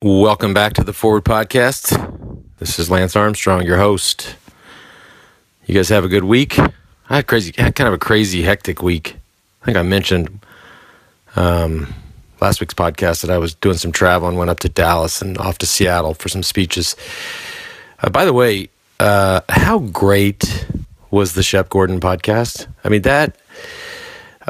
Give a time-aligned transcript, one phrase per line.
[0.00, 1.90] Welcome back to the Forward Podcast.
[2.58, 4.36] This is Lance Armstrong, your host.
[5.66, 6.56] You guys have a good week.
[6.56, 9.16] I had crazy, had kind of a crazy, hectic week.
[9.60, 10.38] I think I mentioned
[11.34, 11.92] um,
[12.40, 15.36] last week's podcast that I was doing some travel and went up to Dallas and
[15.38, 16.94] off to Seattle for some speeches.
[18.00, 18.68] Uh, by the way,
[19.00, 20.64] uh, how great
[21.10, 22.68] was the Shep Gordon podcast?
[22.84, 23.36] I mean, that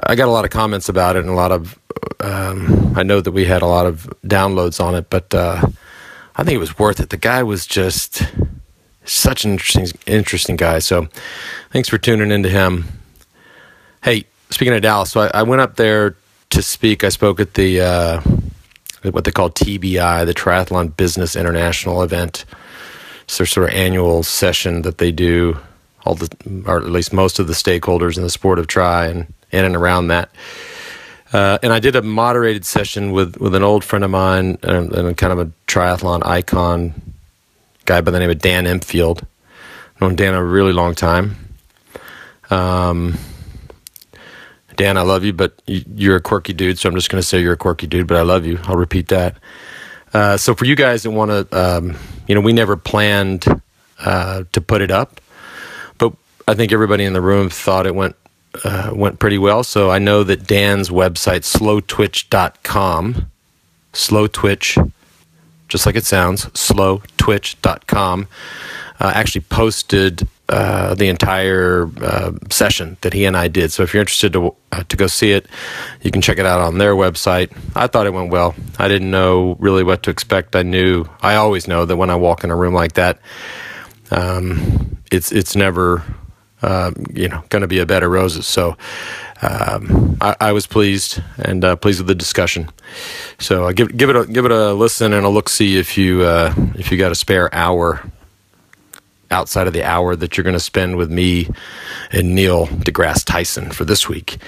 [0.05, 1.79] I got a lot of comments about it and a lot of
[2.21, 5.67] um, I know that we had a lot of downloads on it, but uh,
[6.37, 7.11] I think it was worth it.
[7.11, 8.23] The guy was just
[9.05, 10.81] such an interesting, interesting guy.
[10.81, 11.09] So,
[11.71, 12.85] thanks for tuning into him.
[14.03, 16.17] Hey, speaking of Dallas, so I, I went up there
[16.51, 17.05] to speak.
[17.05, 18.21] I spoke at the uh,
[19.03, 22.45] what they call TBI, the Triathlon Business International event.
[23.25, 25.59] It's their sort of annual session that they do.
[26.05, 26.29] All the,
[26.67, 29.77] or at least most of the stakeholders in the sport of tri and in and
[29.77, 30.31] around that.
[31.33, 34.93] Uh, and I did a moderated session with, with an old friend of mine and,
[34.93, 36.95] and kind of a triathlon icon
[37.85, 39.27] guy by the name of Dan Empfield.
[40.01, 41.37] Known Dan a really long time.
[42.51, 43.19] Um,
[44.77, 47.41] Dan, I love you, but you're a quirky dude, so I'm just going to say
[47.41, 48.59] you're a quirky dude, but I love you.
[48.65, 49.37] I'll repeat that.
[50.15, 53.45] Uh, so for you guys that want to, um, you know, we never planned
[53.99, 55.21] uh, to put it up,
[55.99, 56.13] but
[56.47, 58.17] I think everybody in the room thought it went
[58.65, 59.63] uh, went pretty well.
[59.65, 63.31] So I know that Dan's website, slowtwitch.com,
[63.93, 64.93] slowtwitch,
[65.69, 68.29] just like it sounds, slowtwitch.com,
[69.01, 73.71] uh, actually posted uh, the entire uh, session that he and I did.
[73.71, 75.47] So if you're interested to uh, to go see it,
[76.03, 77.55] you can check it out on their website.
[77.77, 78.55] I thought it went well.
[78.79, 80.57] I didn't know really what to expect.
[80.57, 83.21] I knew I always know that when I walk in a room like that,
[84.11, 86.03] um, it's it's never
[86.63, 88.47] uh, you know, going to be a bed of roses.
[88.47, 88.77] So
[89.43, 92.69] um, I, I, was pleased and uh, pleased with the discussion.
[93.39, 95.49] So uh, give give it a give it a listen and a look.
[95.49, 98.03] See if you uh, if you got a spare hour
[99.31, 101.49] outside of the hour that you're going to spend with me
[102.11, 104.39] and Neil deGrasse Tyson for this week.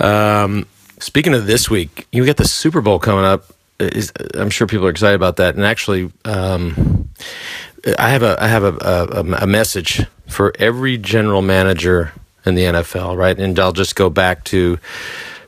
[0.00, 0.66] Um,
[0.98, 3.44] speaking of this week, you get the Super Bowl coming up.
[4.34, 5.54] I'm sure people are excited about that.
[5.54, 7.08] And actually, um,
[7.98, 12.12] I have a I have a, a, a message for every general manager
[12.44, 13.38] in the NFL, right?
[13.38, 14.78] And I'll just go back to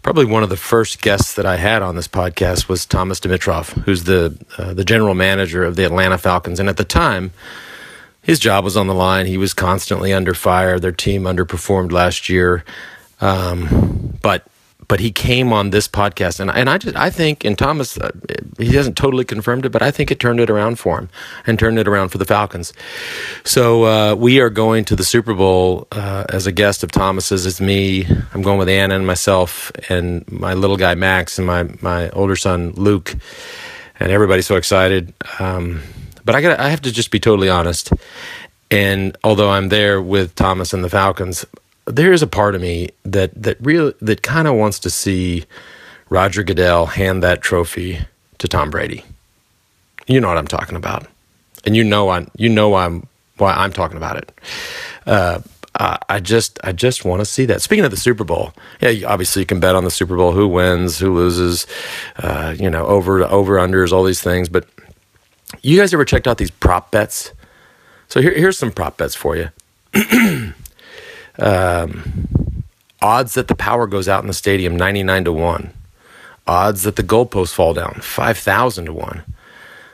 [0.02, 3.72] probably one of the first guests that I had on this podcast was Thomas Dimitroff,
[3.84, 7.32] who's the uh, the general manager of the Atlanta Falcons, and at the time.
[8.22, 9.24] His job was on the line.
[9.24, 10.78] He was constantly under fire.
[10.78, 12.64] Their team underperformed last year.
[13.22, 14.46] Um, but
[14.90, 18.10] but he came on this podcast, and and I just I think, and Thomas, uh,
[18.58, 21.08] he hasn't totally confirmed it, but I think it turned it around for him
[21.46, 22.72] and turned it around for the Falcons.
[23.44, 27.46] So uh, we are going to the Super Bowl uh, as a guest of Thomas's.
[27.46, 28.04] It's me.
[28.34, 32.34] I'm going with Anna and myself and my little guy Max and my my older
[32.34, 33.14] son Luke,
[34.00, 35.14] and everybody's so excited.
[35.38, 35.82] Um,
[36.24, 37.92] but I got I have to just be totally honest.
[38.72, 41.46] And although I'm there with Thomas and the Falcons,
[41.86, 45.44] there is a part of me that that real that kind of wants to see
[46.08, 48.00] Roger Goodell hand that trophy
[48.38, 49.04] to Tom Brady.
[50.06, 51.06] You know what I'm talking about,
[51.64, 54.32] and you know I you know I'm why I'm talking about it.
[55.06, 55.40] Uh,
[56.08, 57.62] I just I just want to see that.
[57.62, 60.46] Speaking of the Super Bowl, yeah, obviously you can bet on the Super Bowl, who
[60.46, 61.66] wins, who loses,
[62.18, 64.48] uh, you know, over over unders, all these things.
[64.48, 64.66] But
[65.62, 67.32] you guys ever checked out these prop bets?
[68.08, 69.50] So here, here's some prop bets for you.
[71.38, 72.64] Um,
[73.00, 75.72] odds that the power goes out in the stadium 99 to 1
[76.46, 79.24] odds that the goalposts fall down 5000 to 1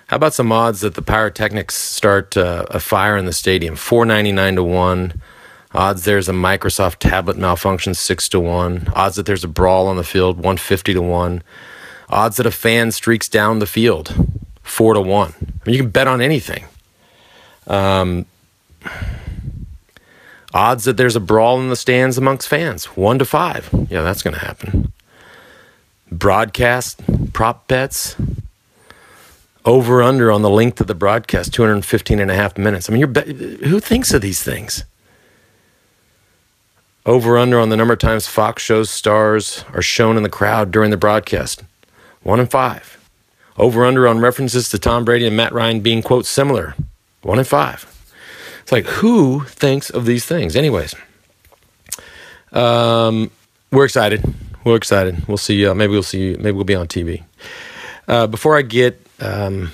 [0.09, 4.57] how about some odds that the pyrotechnics start uh, a fire in the stadium 499
[4.57, 5.23] to 1
[5.73, 9.97] odds there's a microsoft tablet malfunction 6 to 1 odds that there's a brawl on
[9.97, 11.43] the field 150 to 1
[12.09, 14.15] odds that a fan streaks down the field
[14.63, 15.35] 4 to 1
[15.67, 16.65] I mean, you can bet on anything.
[17.67, 18.25] Um,
[20.57, 23.69] Odds that there's a brawl in the stands amongst fans, one to five.
[23.91, 24.91] Yeah, that's going to happen.
[26.11, 26.99] Broadcast
[27.35, 28.17] prop bets,
[29.67, 32.89] over under on the length of the broadcast 215 and a half minutes.
[32.89, 34.85] I mean be- who thinks of these things?
[37.05, 40.71] Over under on the number of times fox shows stars are shown in the crowd
[40.71, 41.65] during the broadcast.
[42.23, 43.11] One in five.
[43.59, 46.75] Over under on references to tom brady and matt ryan being quote similar.
[47.21, 47.93] One in five
[48.67, 50.57] it's like, who thinks of these things?
[50.57, 50.93] Anyways,
[52.51, 53.31] um,
[53.71, 54.25] we're excited.
[54.65, 55.29] We're excited.
[55.29, 55.65] We'll see.
[55.65, 56.35] Uh, maybe we'll see.
[56.35, 57.23] Maybe we'll be on TV.
[58.09, 59.71] Uh, before I get um,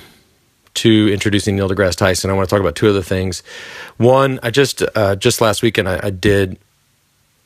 [0.74, 3.42] to introducing Neil deGrasse Tyson, I want to talk about two other things.
[3.96, 6.58] One, I just uh, just last weekend I, I did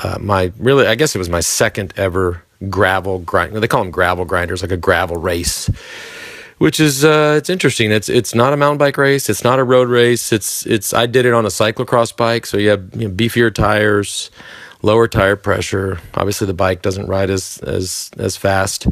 [0.00, 3.54] uh, my really, I guess it was my second ever gravel grind.
[3.54, 5.70] They call them gravel grinders, like a gravel race
[6.58, 7.92] which is uh, it's interesting.
[7.92, 9.28] It's it's not a mountain bike race.
[9.28, 10.32] It's not a road race.
[10.32, 13.52] It's it's I did it on a cyclocross bike, so you have you know, beefier
[13.52, 14.30] tires,
[14.82, 15.98] lower tire pressure.
[16.14, 18.86] Obviously, the bike doesn't ride as as as fast.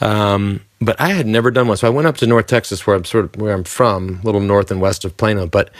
[0.00, 2.96] Um, but I had never done one, so I went up to North Texas, where
[2.96, 5.46] I'm sort of where I'm from, a little north and west of Plano.
[5.46, 5.70] But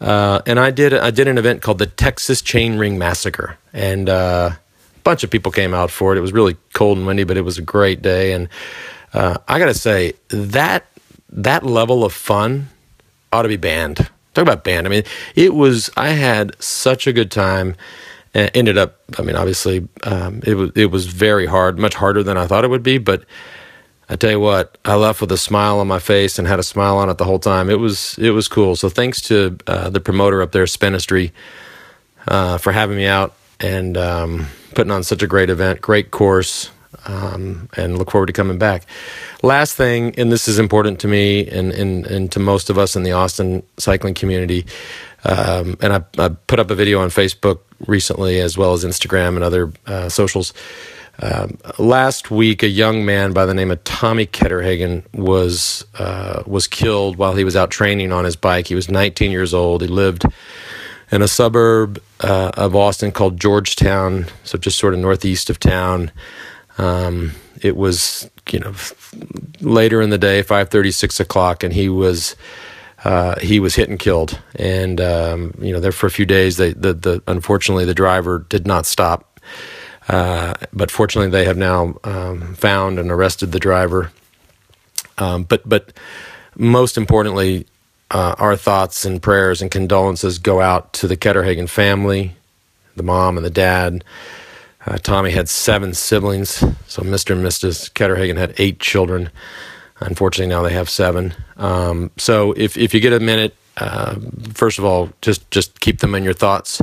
[0.00, 4.08] uh, and I did I did an event called the Texas Chain Ring Massacre, and
[4.08, 6.18] uh, a bunch of people came out for it.
[6.18, 8.32] It was really cold and windy, but it was a great day.
[8.32, 8.48] And
[9.12, 10.86] uh, I got to say that
[11.30, 12.68] that level of fun
[13.32, 13.96] ought to be banned.
[14.34, 14.86] Talk about banned.
[14.86, 15.90] I mean, it was.
[15.96, 17.76] I had such a good time.
[18.34, 19.00] And ended up.
[19.18, 22.62] I mean, obviously, um, it was it was very hard, much harder than I thought
[22.62, 23.24] it would be, but
[24.10, 26.62] I tell you what, I left with a smile on my face and had a
[26.62, 27.68] smile on it the whole time.
[27.68, 28.74] It was it was cool.
[28.74, 31.32] So thanks to uh, the promoter up there, Spinistry,
[32.26, 36.70] uh, for having me out and um, putting on such a great event, great course,
[37.06, 38.86] um, and look forward to coming back.
[39.42, 42.96] Last thing, and this is important to me and and, and to most of us
[42.96, 44.66] in the Austin cycling community.
[45.24, 47.58] Um, and I, I, put up a video on Facebook
[47.88, 50.52] recently, as well as Instagram and other uh, socials
[51.20, 56.68] um, last week, a young man by the name of Tommy Ketterhagen was uh, was
[56.68, 58.68] killed while he was out training on his bike.
[58.68, 59.82] He was 19 years old.
[59.82, 60.24] He lived
[61.10, 66.12] in a suburb uh, of Austin called Georgetown, so just sort of northeast of town.
[66.78, 68.74] Um, it was you know
[69.60, 72.36] later in the day, 5:30, 6 o'clock, and he was.
[73.04, 76.56] Uh, he was hit and killed, and um, you know there for a few days.
[76.56, 79.28] They, the, the unfortunately the driver did not stop
[80.08, 84.10] uh, but fortunately, they have now um, found and arrested the driver.
[85.18, 85.92] Um, but but
[86.56, 87.66] most importantly,
[88.10, 92.36] uh, our thoughts and prayers and condolences go out to the Ketterhagen family,
[92.96, 94.02] the mom and the dad.
[94.88, 97.32] Uh, Tommy had seven siblings, so Mr.
[97.32, 97.92] and Mrs.
[97.92, 99.30] Ketterhagen had eight children.
[100.00, 101.34] Unfortunately, now they have seven.
[101.58, 104.14] Um, so if if you get a minute, uh,
[104.54, 106.80] first of all, just just keep them in your thoughts,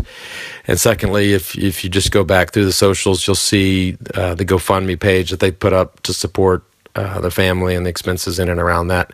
[0.68, 4.46] and secondly, if if you just go back through the socials, you'll see uh, the
[4.46, 6.63] GoFundMe page that they put up to support
[6.94, 9.13] uh, the family and the expenses in and around that.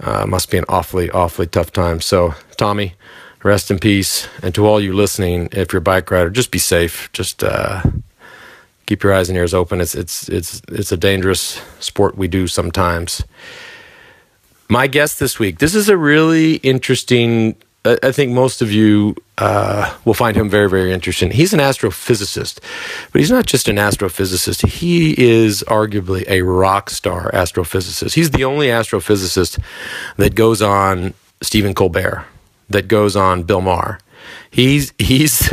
[0.00, 2.00] Uh, must be an awfully awfully tough time.
[2.00, 2.94] So, Tommy,
[3.42, 6.58] rest in peace, and to all you listening, if you're a bike rider, just be
[6.58, 7.10] safe.
[7.12, 7.82] Just uh,
[8.86, 9.80] keep your eyes and ears open.
[9.80, 13.22] It's it's it's it's a dangerous sport we do sometimes.
[14.68, 17.56] My guest this week, this is a really interesting.
[17.84, 21.30] I think most of you uh, will find him very, very interesting.
[21.30, 22.60] He's an astrophysicist,
[23.12, 24.66] but he's not just an astrophysicist.
[24.66, 28.14] He is arguably a rock star astrophysicist.
[28.14, 29.58] He's the only astrophysicist
[30.16, 32.26] that goes on Stephen Colbert,
[32.68, 33.98] that goes on Bill Maher.
[34.50, 35.50] He's he's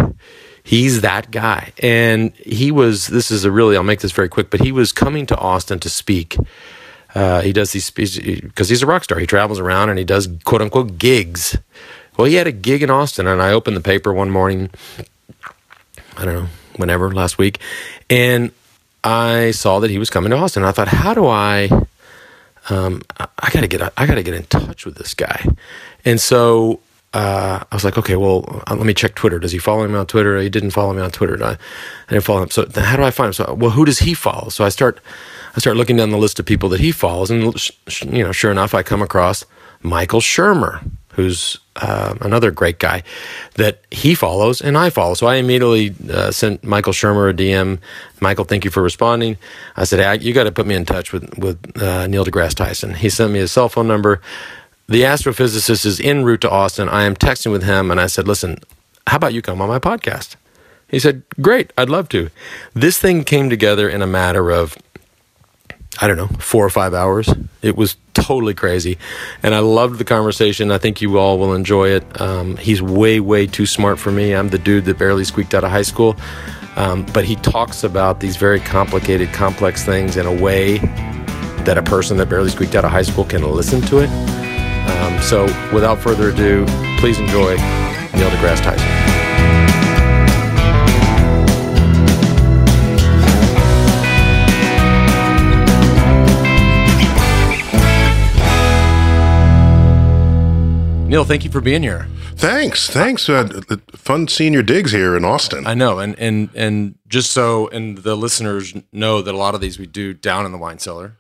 [0.64, 3.08] he's that guy, and he was.
[3.08, 3.78] This is a really.
[3.78, 6.38] I'll make this very quick, but he was coming to Austin to speak
[7.16, 9.18] uh, he does these because he's a rock star.
[9.18, 11.58] He travels around and he does quote unquote gigs.
[12.18, 14.70] Well, he had a gig in Austin, and I opened the paper one morning.
[16.18, 17.60] I don't know, whenever last week,
[18.10, 18.52] and
[19.04, 20.64] I saw that he was coming to Austin.
[20.64, 21.70] I thought, how do I?
[22.70, 25.46] Um, I, I gotta get I gotta get in touch with this guy,
[26.04, 26.80] and so
[27.16, 29.40] uh, I was like, okay, well, uh, let me check Twitter.
[29.40, 30.38] Does he follow me on Twitter?
[30.38, 31.42] He didn't follow me on Twitter.
[31.42, 31.58] I, I
[32.10, 32.50] didn't follow him.
[32.50, 33.34] So how do I find him?
[33.34, 34.50] So, well, who does he follow?
[34.50, 35.00] So I start
[35.56, 37.56] I start looking down the list of people that he follows, and
[38.12, 39.46] you know, sure enough, I come across
[39.82, 43.04] Michael Shermer, who's uh, another great guy
[43.54, 45.14] that he follows and I follow.
[45.14, 47.80] So I immediately uh, sent Michael Shermer a DM.
[48.20, 49.38] Michael, thank you for responding.
[49.78, 52.56] I said, hey, you got to put me in touch with with uh, Neil deGrasse
[52.56, 52.94] Tyson.
[52.94, 54.22] He sent me his cell phone number.
[54.88, 56.90] The astrophysicist is en route to Austin.
[56.90, 58.60] I am texting with him, and I said, listen,
[59.08, 60.36] how about you come on my podcast?
[60.88, 62.30] He said, Great, I'd love to.
[62.74, 64.78] This thing came together in a matter of
[66.02, 67.30] I don't know, four or five hours.
[67.62, 68.98] It was totally crazy.
[69.42, 70.70] And I loved the conversation.
[70.70, 72.22] I think you all will enjoy it.
[72.22, 74.36] Um, he's way, way too smart for me.
[74.36, 76.18] I'm the dude that barely squeaked out of high school.
[76.76, 80.80] Um, but he talks about these very complicated, complex things in a way
[81.64, 84.45] that a person that barely squeaked out of high school can listen to it.
[84.88, 86.66] Um, so without further ado,
[87.00, 87.56] please enjoy
[88.14, 89.16] Neil deGrasse Tyson.
[101.08, 102.08] Neil, thank you for being here.
[102.36, 103.30] Thanks, thanks.
[103.30, 103.48] Uh,
[103.94, 105.66] fun seeing your digs here in Austin.
[105.66, 109.62] I know, and and and just so and the listeners know that a lot of
[109.62, 111.16] these we do down in the wine cellar.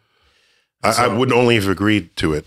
[0.84, 2.46] I, so, I wouldn't only have agreed to it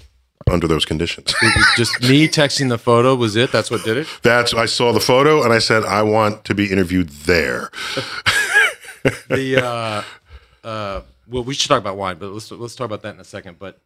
[0.50, 1.34] under those conditions.
[1.76, 3.52] just me texting the photo was it?
[3.52, 4.06] That's what did it.
[4.22, 7.70] That's I saw the photo and I said I want to be interviewed there.
[9.28, 10.02] the uh,
[10.66, 13.24] uh, well, we should talk about wine, but let's let's talk about that in a
[13.24, 13.58] second.
[13.58, 13.80] But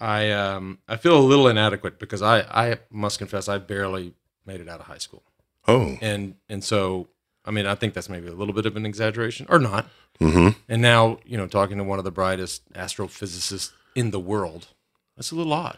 [0.00, 4.14] I um I feel a little inadequate because I I must confess I barely
[4.46, 5.22] made it out of high school,
[5.66, 7.08] Oh, and and so
[7.44, 9.86] I mean I think that's maybe a little bit of an exaggeration or not.
[10.18, 14.68] hmm And now you know talking to one of the brightest astrophysicists in the world,
[15.16, 15.76] that's a little odd.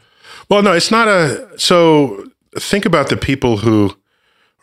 [0.49, 1.59] Well, no, it's not a.
[1.59, 2.29] So
[2.59, 3.97] think about the people who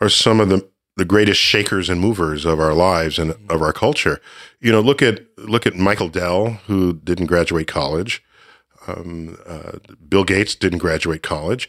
[0.00, 3.72] are some of the the greatest shakers and movers of our lives and of our
[3.72, 4.20] culture.
[4.60, 8.22] You know, look at look at Michael Dell, who didn't graduate college.
[8.86, 9.78] Um, uh,
[10.08, 11.68] Bill Gates didn't graduate college.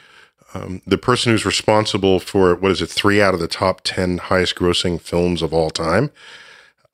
[0.53, 4.17] Um, the person who's responsible for what is it, three out of the top ten
[4.17, 6.12] highest grossing films of all time.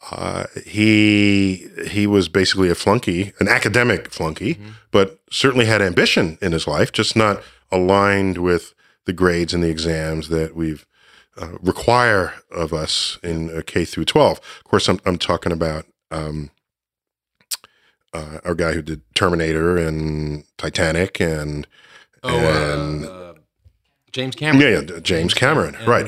[0.10, 6.54] Uh, he he was basically a flunky, an academic flunky, but certainly had ambition in
[6.54, 8.74] his life, just not aligned with
[9.06, 10.86] the grades and the exams that we've
[11.38, 14.38] uh, require of us in uh, K through 12.
[14.40, 16.50] Of course, I'm, I'm talking about um,
[18.14, 21.68] uh, our guy who did Terminator and Titanic and
[22.24, 23.34] Oh, And- uh, uh,
[24.12, 24.62] James Cameron.
[24.88, 26.06] yeah, yeah, James Cameron, And, right?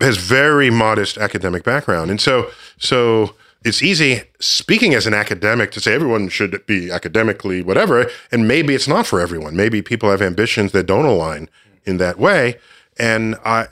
[0.00, 5.80] Has very modest academic background, and so so it's easy speaking as an academic to
[5.80, 9.56] say everyone should be academically whatever, and maybe it's not for everyone.
[9.56, 11.48] Maybe people have ambitions that don't align
[11.84, 12.56] in that way,
[12.98, 13.68] and I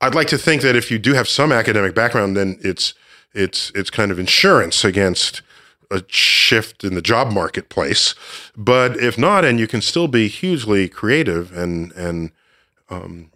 [0.00, 2.94] I'd like to think that if you do have some academic background, then it's
[3.34, 5.42] it's it's kind of insurance against
[5.90, 8.14] a shift in the job marketplace.
[8.56, 12.32] But if not, and you can still be hugely creative and and
[12.90, 13.31] um,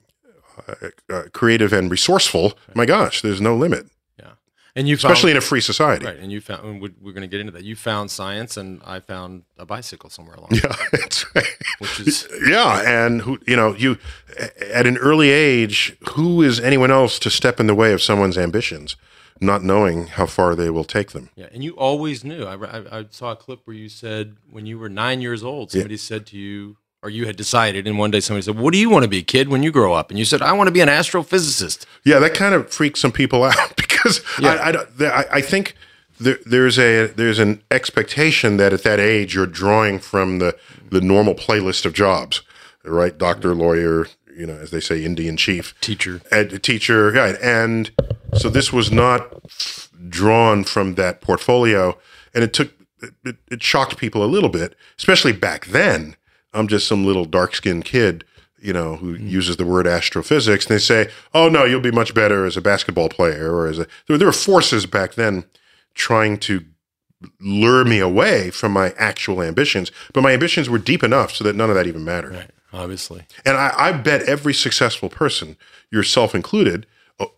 [1.11, 3.87] uh, creative and resourceful, my gosh, there's no limit,
[4.19, 4.33] yeah,
[4.75, 6.05] and you found, especially in a free society.
[6.07, 7.65] right, and you found and we- we're going to get into that.
[7.65, 11.47] You found science, and I found a bicycle somewhere along, Yeah, that's right.
[11.79, 13.99] which is Yeah, and who you know you
[14.73, 18.37] at an early age, who is anyone else to step in the way of someone's
[18.39, 18.97] ambitions,
[19.41, 21.29] not knowing how far they will take them?
[21.37, 21.49] yeah.
[21.53, 22.45] And you always knew.
[22.45, 25.71] I, I, I saw a clip where you said when you were nine years old,
[25.71, 28.79] somebody said to you, or you had decided, and one day somebody said, "What do
[28.81, 30.73] you want to be, kid, when you grow up?" And you said, "I want to
[30.73, 34.89] be an astrophysicist." Yeah, that kind of freaks some people out because I, I, don't-
[35.03, 35.77] I, I think
[36.19, 40.57] there, there's a there's an expectation that at that age you're drawing from the
[40.91, 42.43] the normal playlist of jobs,
[42.85, 43.17] right?
[43.17, 46.21] Doctor, lawyer, you know, as they say, Indian chief, Teacher.
[46.33, 47.37] ed, teacher, right?
[47.41, 47.93] And
[48.35, 49.33] so this was not
[50.09, 51.97] drawn from that portfolio,
[52.35, 52.73] and it took
[53.25, 56.17] it, it shocked people a little bit, especially back then.
[56.57, 58.25] I'm just some little dark skinned kid,
[58.61, 62.15] you know, who uses the word astrophysics, and they say, "Oh no, you'll be much
[62.15, 65.45] better as a basketball player or as a." There, there were forces back then
[65.95, 66.65] trying to
[67.41, 71.57] lure me away from my actual ambitions, but my ambitions were deep enough so that
[71.57, 72.35] none of that even mattered.
[72.35, 72.51] Right.
[72.73, 73.25] Obviously.
[73.45, 75.57] And I, I bet every successful person,
[75.91, 76.87] yourself included,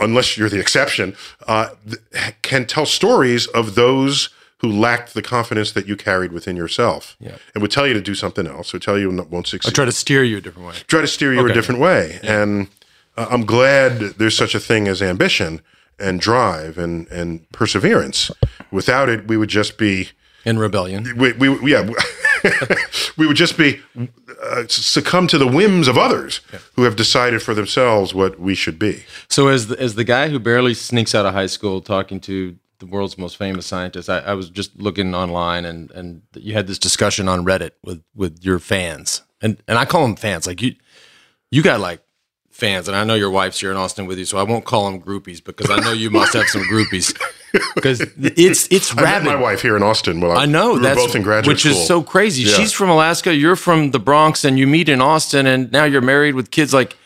[0.01, 5.73] unless you're the exception, uh, th- can tell stories of those who lacked the confidence
[5.73, 7.37] that you carried within yourself, Yeah.
[7.55, 9.75] and would tell you to do something else, or tell you won't succeed.
[9.75, 10.75] Try to steer you a different way.
[10.89, 11.51] Try to steer you Okay.
[11.51, 12.19] a different way.
[12.23, 12.69] And
[13.17, 15.61] uh, I'm glad there's such a thing as ambition
[15.99, 18.31] and drive and and perseverance.
[18.71, 20.11] Without it, we would just be
[20.45, 21.17] In rebellion.
[21.17, 21.89] we, we yeah
[23.17, 23.81] we would just be
[24.43, 26.41] uh, succumb to the whims of others
[26.77, 29.05] who have decided for themselves what we should be.
[29.29, 32.57] So as the, as the guy who barely sneaks out of high school talking to
[32.79, 36.67] the world's most famous scientist, I, I was just looking online and and you had
[36.67, 40.47] this discussion on Reddit with with your fans, and and I call them fans.
[40.47, 40.75] Like you,
[41.51, 42.01] you got like
[42.51, 44.91] fans, and I know your wife's here in Austin with you, so I won't call
[44.91, 47.17] them groupies because I know you must have some groupies
[47.75, 49.27] because it's it's rabid.
[49.27, 50.21] my wife here in Austin.
[50.21, 51.73] Well, I know we that's both in graduate which school.
[51.73, 52.43] is so crazy.
[52.43, 52.55] Yeah.
[52.57, 56.01] She's from Alaska, you're from the Bronx, and you meet in Austin, and now you're
[56.01, 56.75] married with kids.
[56.75, 56.97] Like,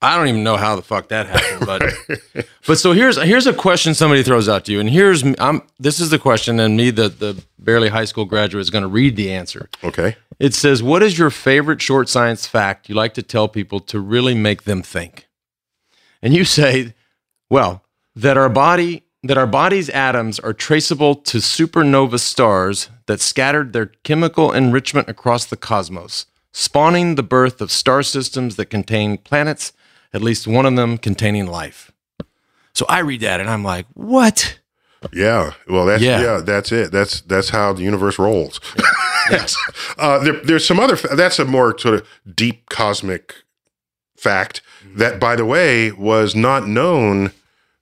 [0.00, 3.52] I don't even know how the fuck that happened, but but so here's here's a
[3.52, 6.90] question somebody throws out to you, and here's I'm this is the question, and me,
[6.90, 9.68] the the barely high school graduate, is going to read the answer.
[9.82, 10.16] okay.
[10.38, 13.98] It says, "What is your favorite short science fact you like to tell people to
[13.98, 15.26] really make them think?"
[16.22, 16.94] And you say,
[17.50, 17.82] "Well,
[18.14, 23.86] that our body that our body's atoms are traceable to supernova stars that scattered their
[24.04, 29.72] chemical enrichment across the cosmos, spawning the birth of star systems that contain planets,
[30.12, 31.90] at least one of them containing life."
[32.74, 34.58] So I read that and I'm like, "What?"
[35.12, 35.52] Yeah.
[35.68, 36.20] Well, that's Yeah.
[36.22, 36.40] yeah.
[36.40, 36.90] that's it.
[36.90, 38.60] That's that's how the universe rolls.
[39.30, 39.56] yes.
[39.98, 40.94] Uh, there, there's some other.
[40.94, 43.34] That's a more sort of deep cosmic
[44.16, 44.60] fact
[44.94, 47.32] that, by the way, was not known.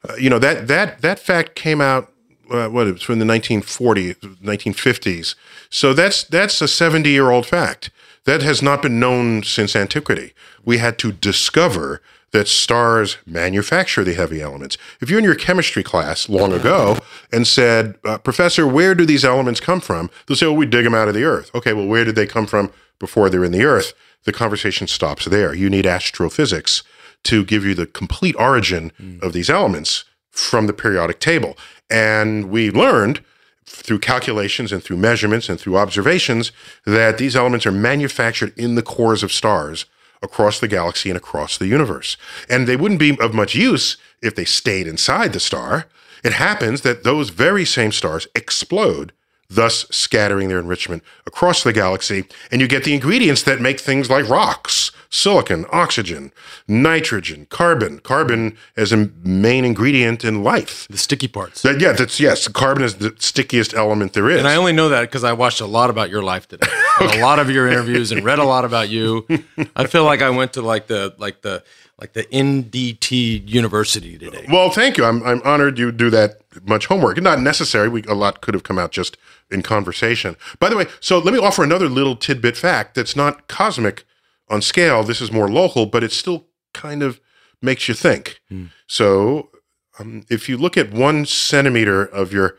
[0.08, 2.10] Uh, you know that that that fact came out.
[2.50, 5.34] Uh, what it was from the 1940s, 1950s.
[5.68, 7.90] So that's that's a 70 year old fact
[8.24, 10.32] that has not been known since antiquity.
[10.64, 12.00] We had to discover
[12.32, 14.76] that stars manufacture the heavy elements.
[15.00, 16.98] If you're in your chemistry class long ago
[17.32, 20.10] and said, uh, Professor, where do these elements come from?
[20.26, 21.50] They'll say, well, we dig them out of the earth.
[21.54, 25.26] Okay, well, where did they come from before they're in the Earth, the conversation stops
[25.26, 25.54] there.
[25.54, 26.82] You need astrophysics
[27.24, 28.92] to give you the complete origin
[29.22, 31.56] of these elements from the periodic table.
[31.90, 33.22] And we learned
[33.64, 36.52] through calculations and through measurements and through observations
[36.84, 39.86] that these elements are manufactured in the cores of stars
[40.22, 42.16] across the galaxy and across the universe.
[42.48, 45.86] And they wouldn't be of much use if they stayed inside the star.
[46.24, 49.12] It happens that those very same stars explode,
[49.48, 54.10] thus scattering their enrichment across the galaxy, and you get the ingredients that make things
[54.10, 56.32] like rocks, silicon, oxygen,
[56.68, 60.86] nitrogen, carbon, carbon as a main ingredient in life.
[60.88, 61.62] The sticky parts.
[61.62, 64.38] That, yeah, that's yes, carbon is the stickiest element there is.
[64.38, 66.68] And I only know that because I watched a lot about your life today,
[67.00, 69.26] and a lot of your interviews, and read a lot about you.
[69.74, 71.64] I feel like I went to like the like the
[71.98, 74.46] like the NDT University today.
[74.50, 75.04] Well, thank you.
[75.04, 77.20] I'm I'm honored you do that much homework.
[77.22, 77.88] Not necessary.
[77.88, 79.16] We a lot could have come out just
[79.50, 80.36] in conversation.
[80.58, 84.04] By the way, so let me offer another little tidbit fact that's not cosmic
[84.48, 85.02] on scale.
[85.02, 87.20] This is more local, but it still kind of
[87.62, 88.40] makes you think.
[88.86, 89.50] So,
[89.98, 92.58] um, if you look at one centimeter of your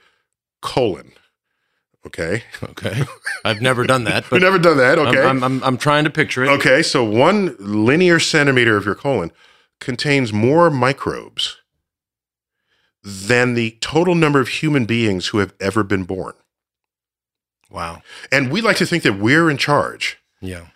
[0.61, 1.13] colon,
[2.05, 3.03] okay, Okay,
[3.45, 4.97] I've never done that, we've never done that.
[4.99, 6.49] I'm, Okay, I'm, I'm I'm trying to picture it.
[6.49, 9.31] Okay, so one linear centimeter of your colon
[9.79, 11.57] contains more microbes
[13.03, 16.33] than the total number of human beings who have ever been born.
[17.69, 18.01] Wow.
[18.31, 20.17] And we like to think that we're in charge.
[20.41, 20.67] Yeah.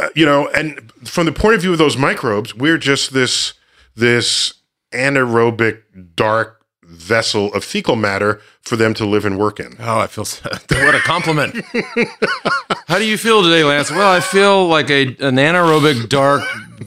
[0.00, 3.54] Uh, you know, and from the point of view of those microbes, we're just this
[3.94, 4.54] this
[4.92, 5.82] anaerobic
[6.14, 9.76] dark vessel of fecal matter for them to live and work in.
[9.80, 11.64] Oh, I feel so, what a compliment.
[12.86, 13.90] How do you feel today, Lance?
[13.90, 16.42] Well, I feel like a an anaerobic dark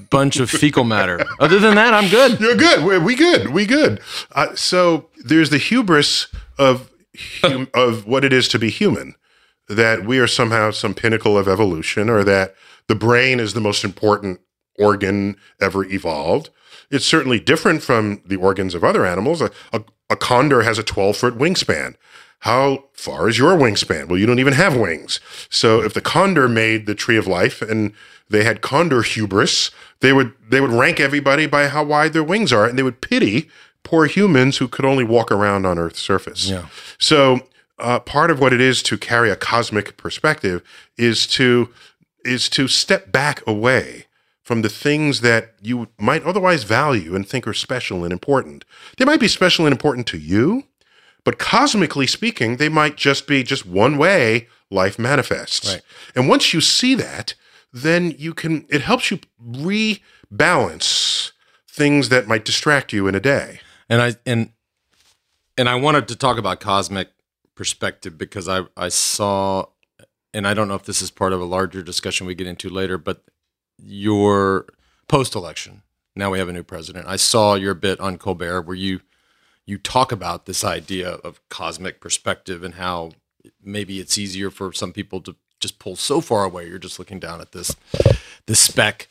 [0.10, 1.20] bunch of fecal matter.
[1.40, 2.40] Other than that, I'm good.
[2.40, 2.84] You're good.
[2.84, 3.50] We, we good.
[3.50, 4.00] We good.
[4.34, 6.92] Uh, so there's the hubris of
[7.42, 9.16] hum, of what it is to be human,
[9.68, 12.56] that we are somehow some pinnacle of evolution, or that
[12.88, 14.40] the brain is the most important
[14.78, 16.50] organ ever evolved.
[16.92, 19.42] It's certainly different from the organs of other animals.
[19.42, 21.96] A, a, a condor has a 12 foot wingspan.
[22.40, 24.08] How far is your wingspan?
[24.08, 25.20] Well, you don't even have wings.
[25.50, 27.94] So if the condor made the tree of life and
[28.30, 32.52] they had condor hubris, they would they would rank everybody by how wide their wings
[32.54, 33.50] are, and they would pity
[33.84, 36.50] poor humans who could only walk around on Earth's surface.
[36.50, 36.68] Yeah.
[37.00, 37.48] So
[37.80, 40.62] uh, part of what it is to carry a cosmic perspective
[40.98, 41.70] is to
[42.26, 44.06] is to step back away
[44.42, 48.64] from the things that you might otherwise value and think are special and important.
[48.98, 50.66] They might be special and important to you,
[51.24, 55.74] but cosmically speaking, they might just be just one way life manifests.
[55.74, 55.82] Right.
[56.16, 57.34] And once you see that,
[57.74, 61.32] then you can it helps you rebalance
[61.68, 63.60] things that might distract you in a day.
[63.90, 64.52] and I and
[65.58, 67.10] and I wanted to talk about cosmic
[67.56, 69.66] perspective because I I saw
[70.36, 72.70] and I don't know if this is part of a larger discussion we get into
[72.70, 73.24] later, but
[73.82, 74.66] your
[75.08, 75.82] post election.
[76.16, 77.08] Now we have a new president.
[77.08, 79.00] I saw your bit on Colbert where you
[79.66, 83.12] you talk about this idea of cosmic perspective and how
[83.64, 86.68] maybe it's easier for some people to just pull so far away.
[86.68, 87.76] You're just looking down at this
[88.46, 89.08] this speck.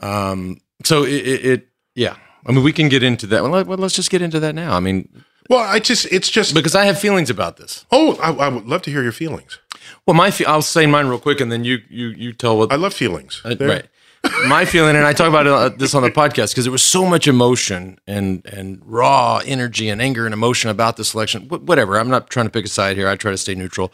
[0.00, 2.16] Um, so it, it, it yeah.
[2.46, 3.42] I mean, we can get into that.
[3.42, 4.76] Well, let, well, let's just get into that now.
[4.76, 7.84] I mean, Well, I just it's just because I have feelings about this.
[7.90, 9.58] oh, I, I would love to hear your feelings.
[10.06, 12.72] Well, my fe- I'll say mine real quick, and then you you you tell what
[12.72, 13.42] I love feelings.
[13.44, 13.86] Uh, right.
[14.48, 16.82] My feeling, and I talk about it, uh, this on the podcast because there was
[16.82, 21.42] so much emotion and and raw energy and anger and emotion about this election.
[21.48, 21.98] Wh- whatever.
[21.98, 23.08] I'm not trying to pick a side here.
[23.08, 23.92] I try to stay neutral.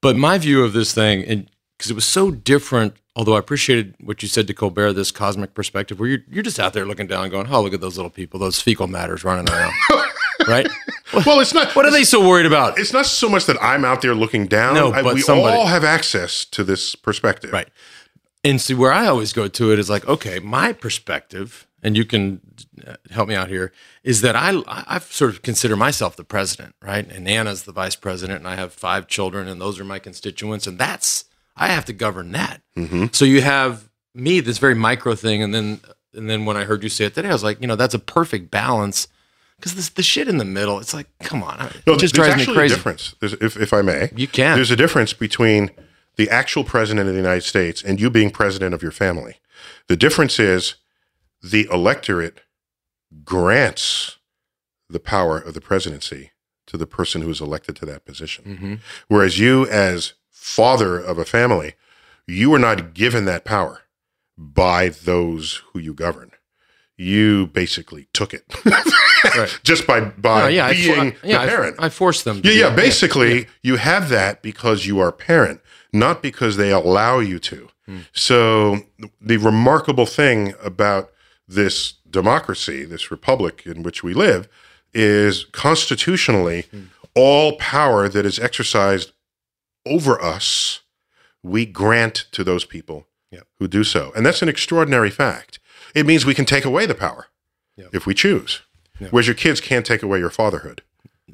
[0.00, 3.94] But my view of this thing, and because it was so different, although I appreciated
[3.98, 7.06] what you said to Colbert, this cosmic perspective, where you're you're just out there looking
[7.08, 9.72] down, going, "Oh, look at those little people, those fecal matters running around."
[10.48, 10.68] right?
[11.24, 11.74] Well, it's not.
[11.76, 12.80] What are they so worried about?
[12.80, 14.74] It's not so much that I'm out there looking down.
[14.74, 17.52] No, I- but we somebody- all have access to this perspective.
[17.52, 17.68] Right.
[18.42, 22.04] And see, where I always go to it is like, okay, my perspective, and you
[22.04, 22.40] can
[22.86, 26.74] uh, help me out here, is that I I sort of consider myself the president,
[26.82, 27.08] right?
[27.08, 30.66] And Anna's the vice president, and I have five children, and those are my constituents,
[30.66, 31.24] and that's
[31.56, 32.62] I have to govern that.
[33.14, 35.80] So you have me, this very micro thing, and then
[36.12, 37.94] and then when I heard you say it today, I was like, you know, that's
[37.94, 39.06] a perfect balance.
[39.58, 42.36] Because this the shit in the middle, it's like, come on, it just there's drives
[42.36, 42.74] me actually crazy.
[42.74, 43.14] a difference.
[43.20, 44.56] There's, if, if I may, You can.
[44.56, 45.70] There's a difference between
[46.16, 49.36] the actual president of the United States and you being president of your family.
[49.88, 50.74] The difference is
[51.42, 52.40] the electorate
[53.24, 54.16] grants
[54.88, 56.32] the power of the presidency
[56.66, 58.44] to the person who is elected to that position.
[58.44, 58.74] Mm-hmm.
[59.08, 61.74] Whereas you, as father of a family,
[62.26, 63.82] you are not given that power
[64.36, 66.32] by those who you govern.
[66.98, 69.58] You basically took it Right.
[69.64, 71.76] just by by yeah, I, being for- yeah, the parent.
[71.78, 72.42] I, I forced them.
[72.42, 72.74] to Yeah, yeah.
[72.74, 75.60] Basically, you have that because you are a parent,
[75.92, 77.68] not because they allow you to.
[77.86, 77.98] Hmm.
[78.12, 78.78] So
[79.20, 81.10] the remarkable thing about
[81.46, 84.48] this democracy, this republic in which we live,
[84.94, 86.84] is constitutionally hmm.
[87.14, 89.12] all power that is exercised
[89.84, 90.80] over us,
[91.42, 93.46] we grant to those people Yep.
[93.58, 94.12] who do so.
[94.16, 95.58] And that's an extraordinary fact.
[95.96, 97.26] It means we can take away the power
[97.76, 97.88] Yep.
[97.94, 98.60] if we choose.
[99.10, 100.82] Whereas your kids can't take away your fatherhood.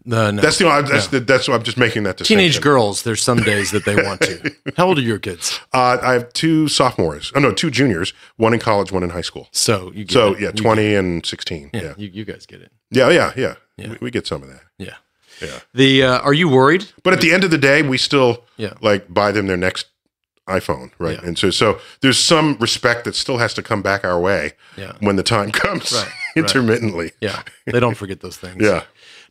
[0.05, 0.43] No, no.
[0.43, 2.39] That's the that's the, that's I'm just making that distinction.
[2.39, 4.53] Teenage girls, there's some days that they want to.
[4.77, 5.61] How old are your kids?
[5.73, 7.31] Uh, I have two sophomores.
[7.37, 8.13] Oh no, two juniors.
[8.37, 9.47] One in college, one in high school.
[9.53, 10.41] So you get So it.
[10.41, 11.71] yeah, You- twenty and sixteen.
[11.73, 12.73] yeah, Yeah, You, you guys get it.
[12.91, 13.55] yeah, yeah, yeah.
[13.79, 14.63] We, we get some of that.
[14.79, 14.97] Yeah.
[15.41, 15.61] Yeah.
[15.73, 16.87] The uh, are you worried?
[17.05, 18.73] But at the end of the day, we still Yeah.
[18.81, 19.87] like buy them their next
[20.49, 21.19] iPhone, right?
[21.21, 21.27] Yeah.
[21.29, 24.93] And so so there's some respect that still has to come back our way Yeah.
[25.01, 26.13] when the time comes, Right, right.
[26.37, 27.13] intermittently.
[27.21, 27.43] Yeah.
[27.67, 28.57] They don't forget those things.
[28.63, 28.83] Yeah.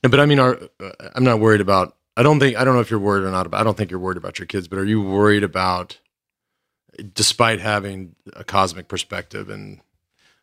[0.03, 1.95] No, but I mean, are, uh, I'm not worried about.
[2.17, 2.57] I don't think.
[2.57, 3.45] I don't know if you're worried or not.
[3.45, 4.67] About, I don't think you're worried about your kids.
[4.67, 5.99] But are you worried about,
[7.13, 9.79] despite having a cosmic perspective and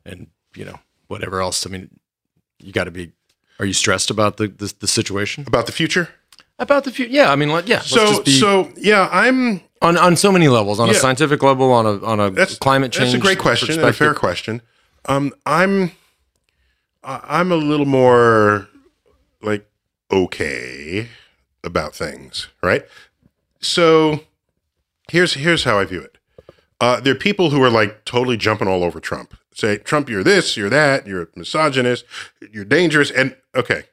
[0.04, 0.78] and you know
[1.08, 1.66] whatever else?
[1.66, 1.90] I mean,
[2.58, 3.12] you got to be.
[3.58, 5.44] Are you stressed about the the, the situation?
[5.46, 6.08] About the future.
[6.58, 7.12] About the future?
[7.12, 7.30] Yeah.
[7.30, 7.76] I mean, like, yeah.
[7.76, 9.60] let's So just be so yeah, I'm.
[9.80, 12.92] on on so many levels, on a scientific level, on a on a That's climate
[12.92, 13.12] change.
[13.12, 14.62] That's a great question a fair question.
[15.06, 15.92] Um, I'm.
[17.04, 18.68] I'm a little more
[19.40, 19.66] like
[20.10, 21.08] okay
[21.62, 22.84] about things, right?
[23.60, 24.20] So
[25.10, 26.18] here's here's how I view it.
[26.80, 29.36] Uh, there are people who are like totally jumping all over Trump.
[29.54, 32.04] Say Trump, you're this, you're that, you're a misogynist,
[32.52, 33.84] you're dangerous, and okay.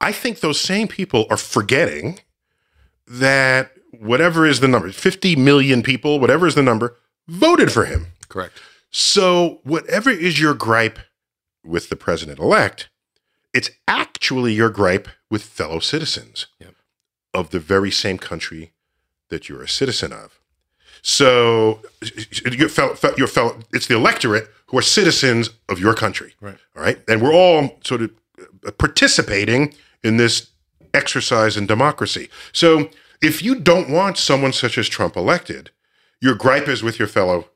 [0.00, 2.20] I think those same people are forgetting
[3.06, 6.96] that whatever is the number, 50 million people, whatever is the number,
[7.28, 8.06] voted for him.
[8.28, 8.60] Correct.
[8.90, 10.98] So, whatever is your gripe
[11.64, 12.88] with the president elect,
[13.52, 16.74] it's actually your gripe with fellow citizens Yep.
[17.34, 18.72] of the very same country
[19.28, 20.40] that you're a citizen of.
[21.02, 21.80] So,
[22.50, 26.34] your fellow, your fellow, it's the electorate who are citizens of your country.
[26.40, 26.58] Right.
[26.76, 27.00] All right.
[27.08, 28.10] And we're all sort of
[28.78, 30.50] participating in this
[30.94, 32.28] exercise in democracy.
[32.52, 32.90] So,
[33.22, 35.70] if you don't want someone such as Trump elected,
[36.20, 37.48] your gripe is with your fellow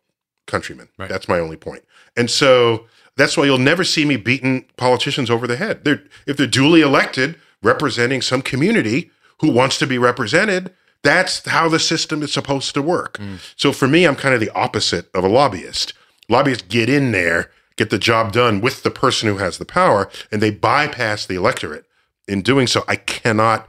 [0.47, 0.89] countrymen.
[0.99, 1.09] Right.
[1.09, 1.85] That's my only point.
[2.17, 5.85] And so that's why you'll never see me beating politicians over the head.
[5.85, 11.69] They're if they're duly elected, representing some community who wants to be represented, that's how
[11.69, 13.19] the system is supposed to work.
[13.19, 13.39] Mm.
[13.57, 15.93] So for me, I'm kind of the opposite of a lobbyist.
[16.29, 20.09] Lobbyists get in there, get the job done with the person who has the power,
[20.33, 21.85] and they bypass the electorate.
[22.27, 23.69] In doing so, I cannot,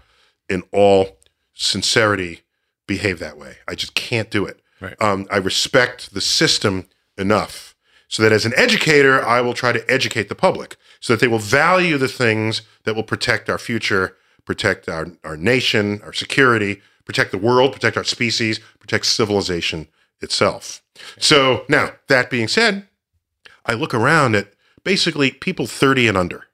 [0.49, 1.17] in all
[1.53, 2.41] sincerity,
[2.87, 3.57] behave that way.
[3.67, 4.61] I just can't do it.
[4.79, 4.99] Right.
[5.01, 6.87] Um, I respect the system
[7.17, 7.75] enough
[8.07, 11.27] so that as an educator, I will try to educate the public so that they
[11.27, 14.15] will value the things that will protect our future,
[14.45, 19.87] protect our, our nation, our security, protect the world, protect our species, protect civilization
[20.21, 20.81] itself.
[21.19, 22.87] So now, that being said,
[23.65, 26.45] I look around at basically people 30 and under,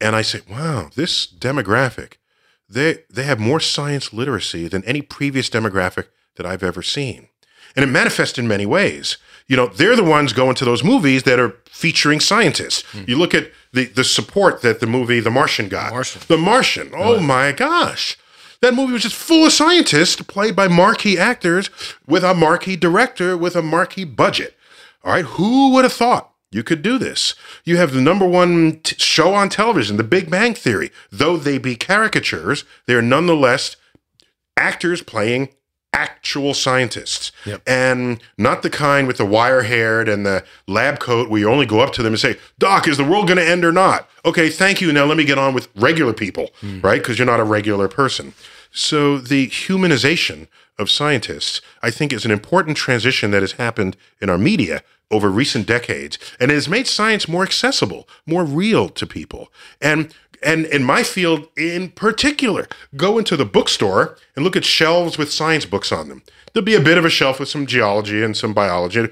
[0.00, 2.14] and I say, wow, this demographic,
[2.68, 7.28] they, they have more science literacy than any previous demographic that I've ever seen.
[7.76, 9.18] And it manifests in many ways.
[9.46, 12.82] You know, they're the ones going to those movies that are featuring scientists.
[12.92, 13.04] Hmm.
[13.06, 15.92] You look at the, the support that the movie The Martian got.
[15.92, 16.22] Martian.
[16.28, 16.90] The Martian.
[16.94, 18.16] Oh my gosh.
[18.60, 21.70] That movie was just full of scientists played by marquee actors
[22.06, 24.56] with a marquee director with a marquee budget.
[25.02, 27.34] All right, who would have thought you could do this?
[27.64, 30.90] You have the number one t- show on television, The Big Bang Theory.
[31.10, 33.76] Though they be caricatures, they are nonetheless
[34.56, 35.50] actors playing
[35.92, 37.62] actual scientists Yep.
[37.66, 41.66] and not the kind with the wire haired and the lab coat where you only
[41.66, 44.08] go up to them and say doc is the world going to end or not
[44.24, 46.80] okay thank you now let me get on with regular people hmm.
[46.80, 48.32] right because you're not a regular person
[48.70, 54.30] so the humanization of scientists i think is an important transition that has happened in
[54.30, 59.06] our media over recent decades and it has made science more accessible more real to
[59.06, 64.64] people and and in my field in particular, go into the bookstore and look at
[64.64, 66.22] shelves with science books on them.
[66.52, 69.08] There'll be a bit of a shelf with some geology and some biology.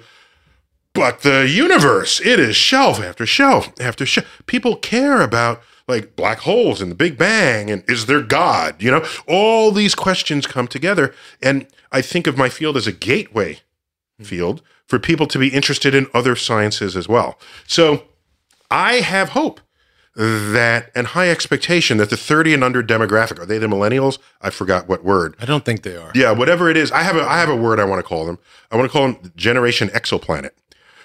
[0.94, 4.26] But the universe, it is shelf after shelf after shelf.
[4.46, 8.82] People care about like black holes and the Big Bang and is there God?
[8.82, 11.14] You know, all these questions come together.
[11.42, 13.60] And I think of my field as a gateway
[14.20, 17.38] field for people to be interested in other sciences as well.
[17.66, 18.04] So
[18.70, 19.60] I have hope
[20.14, 24.50] that and high expectation that the 30 and under demographic are they the millennials i
[24.50, 26.10] forgot what word I don't think they are.
[26.12, 28.26] yeah whatever it is i have a i have a word i want to call
[28.26, 28.36] them
[28.72, 30.50] i want to call them generation exoplanet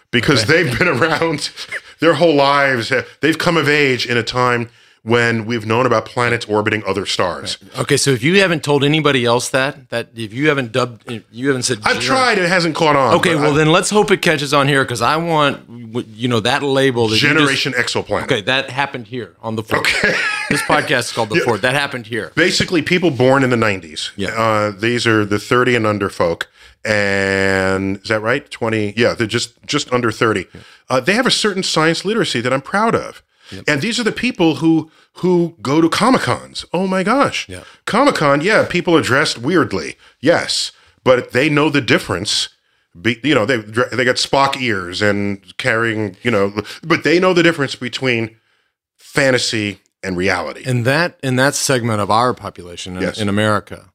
[0.09, 1.51] because they've been around
[2.03, 4.69] their whole lives they've come of age in a time
[5.05, 7.57] when we've known about planets orbiting other stars.
[7.77, 11.47] Okay, so if you haven't told anybody else that, that if you haven't dubbed, you
[11.49, 13.15] haven't said, I've tried; it hasn't caught on.
[13.15, 15.59] Okay, well I- then let's hope it catches on here because I want
[16.21, 17.09] you know that label.
[17.09, 18.23] That you just- generation exoplanet.
[18.23, 19.81] okay, that happened here on the fort.
[19.81, 20.13] Okay.
[20.49, 21.61] this podcast is called the fort.
[21.63, 22.31] That happened here.
[22.35, 24.11] Basically, people born in the '90s.
[24.15, 24.29] Yeah.
[24.29, 26.47] Uh, these are the 30 and under folk,
[26.85, 28.49] and is that right?
[28.49, 28.93] 20?
[28.97, 30.47] Yeah, they're just just under 30.
[30.89, 33.21] Uh, they have a certain science literacy that I'm proud of.
[33.67, 36.65] And these are the people who who go to comic cons.
[36.73, 37.63] Oh my gosh, Yeah.
[37.85, 38.41] Comic Con.
[38.41, 39.95] Yeah, people are dressed weirdly.
[40.19, 40.71] Yes,
[41.03, 42.49] but they know the difference.
[42.99, 46.17] Be, you know, they they got Spock ears and carrying.
[46.23, 48.37] You know, but they know the difference between
[48.97, 50.63] fantasy and reality.
[50.65, 53.19] in that in that segment of our population in, Yes.
[53.19, 53.91] in America,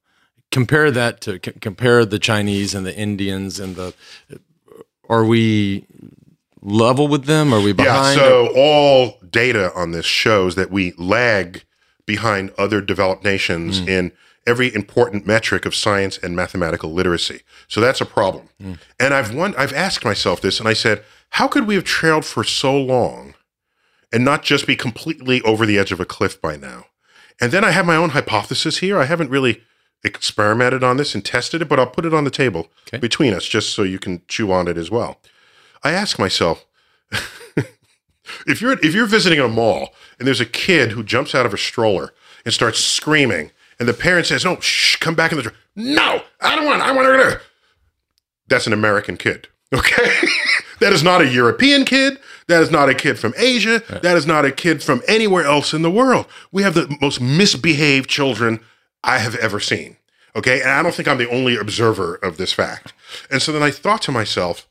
[0.51, 3.95] compare that to c- compare the Chinese and the Indians and the.
[5.09, 5.87] Are we
[6.63, 7.53] level with them?
[7.53, 8.19] Are we Yeah, behind?
[8.19, 11.65] so all data on this shows that we lag
[12.07, 13.89] behind other developed nations hmm.
[13.89, 14.13] in
[14.47, 17.43] every important metric of science and mathematical literacy.
[17.69, 18.49] So that's a problem.
[18.61, 18.73] Hmm.
[18.99, 22.25] And I've one I've asked myself this and I said, how could we have trailed
[22.25, 23.35] for so long
[24.13, 26.87] and not just be completely over the edge of a cliff by now?
[27.41, 28.99] And then I have my own hypothesis here.
[28.99, 29.63] I haven't really
[30.05, 32.99] experimented on this and tested it, but I'll put it on the table Okay.
[32.99, 35.21] between us just so you can chew on it as well.
[35.83, 36.65] I ask myself,
[38.47, 41.55] if you're if you're visiting a mall and there's a kid who jumps out of
[41.55, 42.13] a stroller
[42.45, 46.57] and starts screaming, and the parent says, "No, shh, come back in the." No, I
[46.57, 46.83] don't want.
[46.83, 47.41] I want to.
[48.49, 49.49] That's an American kid.
[49.71, 50.11] Okay,
[50.81, 52.19] that is not a European kid.
[52.47, 53.83] That is not a kid from Asia.
[54.03, 56.25] That is not a kid from anywhere else in the world.
[56.51, 58.61] We have the most misbehaved children
[59.03, 59.97] I have ever seen.
[60.37, 62.93] Okay, and I don't think I'm the only observer of this fact.
[63.31, 64.69] And so then I thought to myself,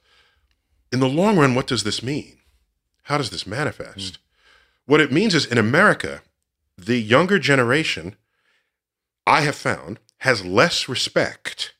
[0.91, 2.37] in the long run, what does this mean?
[3.03, 4.17] How does this manifest?
[4.17, 4.91] Hmm.
[4.91, 6.21] What it means is in America,
[6.77, 8.15] the younger generation,
[9.25, 11.73] I have found, has less respect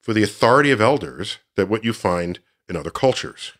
[0.00, 3.52] for the authority of elders than what you find in other cultures.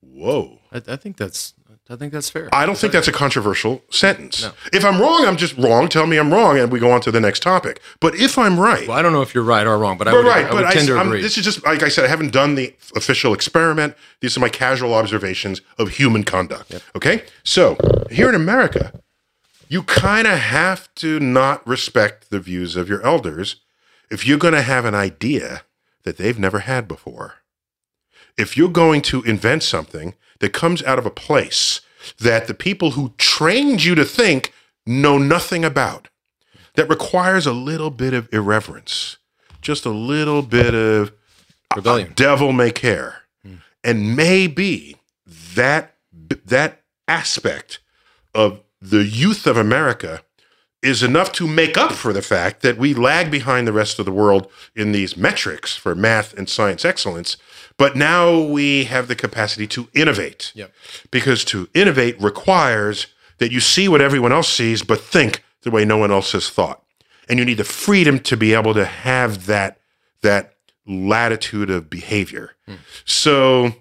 [0.00, 0.60] Whoa.
[0.72, 1.54] I, I think that's
[1.90, 2.48] I think that's fair.
[2.52, 4.42] I don't think that's a controversial sentence.
[4.42, 4.52] No.
[4.72, 5.88] If I'm wrong, I'm just wrong.
[5.88, 7.80] Tell me I'm wrong, and we go on to the next topic.
[7.98, 10.12] But if I'm right, well, I don't know if you're right or wrong, but I
[10.12, 11.20] would, right, I would but I, tend to I'm- agree.
[11.20, 12.04] this is just like I said.
[12.04, 13.96] I haven't done the official experiment.
[14.20, 16.80] These are my casual observations of human conduct.
[16.94, 17.76] Okay, so
[18.08, 19.00] here in America,
[19.68, 23.56] you kind of have to not respect the views of your elders
[24.12, 25.62] if you're going to have an idea
[26.04, 27.34] that they've never had before.
[28.38, 31.80] If you're going to invent something that comes out of a place
[32.18, 34.52] that the people who trained you to think
[34.86, 36.08] know nothing about,
[36.74, 39.18] that requires a little bit of irreverence,
[39.60, 41.08] just a little bit of
[41.70, 42.12] uh, Rebellion.
[42.14, 43.22] devil may care.
[43.44, 43.56] Hmm.
[43.84, 44.96] And maybe
[45.54, 45.94] that
[46.46, 47.80] that aspect
[48.34, 50.22] of the youth of America
[50.82, 54.06] is enough to make up for the fact that we lag behind the rest of
[54.06, 57.36] the world in these metrics for math and science excellence.
[57.80, 60.52] But now we have the capacity to innovate.
[60.54, 60.70] Yep.
[61.10, 63.06] Because to innovate requires
[63.38, 66.50] that you see what everyone else sees, but think the way no one else has
[66.50, 66.82] thought.
[67.26, 69.80] And you need the freedom to be able to have that
[70.20, 72.52] that latitude of behavior.
[72.66, 72.74] Hmm.
[73.06, 73.72] So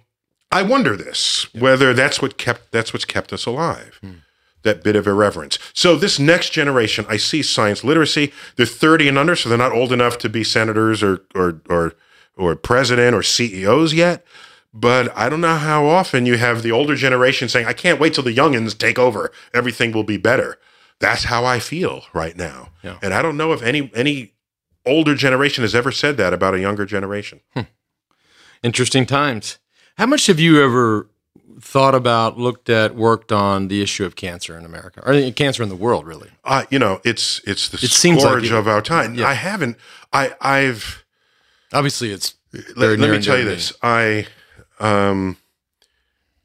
[0.50, 4.00] I wonder this whether that's what kept that's what's kept us alive.
[4.00, 4.20] Hmm.
[4.64, 5.60] That bit of irreverence.
[5.74, 8.32] So this next generation, I see science literacy.
[8.56, 11.96] They're 30 and under, so they're not old enough to be senators or or or
[12.39, 14.25] or president or CEOs yet.
[14.73, 18.13] But I don't know how often you have the older generation saying, "I can't wait
[18.13, 19.32] till the youngins take over.
[19.54, 20.58] Everything will be better."
[20.99, 22.97] That's how I feel right now, Yeah.
[23.02, 24.34] and I don't know if any any
[24.86, 27.39] older generation has ever said that about a younger generation.
[28.63, 29.58] Interesting times.
[29.97, 31.10] How much have you ever
[31.62, 35.69] thought about, looked at, worked on the issue of cancer in America or cancer in
[35.69, 36.30] the world, really?
[36.43, 39.15] Uh, you know, it's it's the It seems like scourge of our time.
[39.15, 39.28] Yeah.
[39.28, 39.78] I haven't.
[40.13, 41.04] I I've.
[41.74, 42.36] Obviously, it's
[42.76, 43.74] Let, let me tell you this.
[43.84, 44.28] I
[44.80, 45.38] um,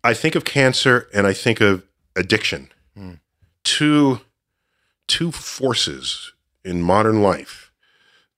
[0.03, 1.83] I think of cancer and I think of
[2.15, 2.71] addiction.
[2.95, 3.15] Hmm.
[3.63, 4.21] Two
[5.07, 6.33] two forces
[6.65, 7.73] in modern life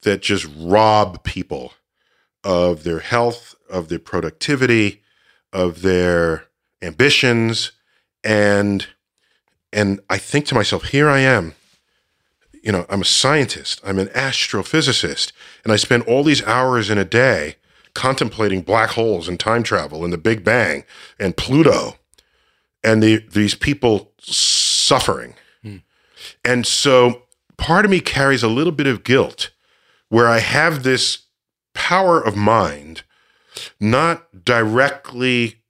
[0.02, 1.72] that just rob people
[2.44, 5.02] of their health, of their productivity,
[5.52, 6.44] of their
[6.80, 7.72] ambitions,
[8.22, 8.86] and
[9.72, 11.55] and I think to myself, here I am.
[12.66, 13.80] You know, I'm a scientist.
[13.84, 15.30] I'm an astrophysicist,
[15.62, 17.54] and I spend all these hours in a day
[17.94, 20.82] contemplating black holes and time travel and the Big Bang
[21.16, 21.94] and Pluto,
[22.82, 25.34] and the, these people suffering.
[25.62, 25.76] Hmm.
[26.44, 27.22] And so
[27.56, 29.50] part of me carries a little bit of guilt
[30.08, 31.26] where I have this
[31.72, 33.04] power of mind
[33.78, 35.62] not directly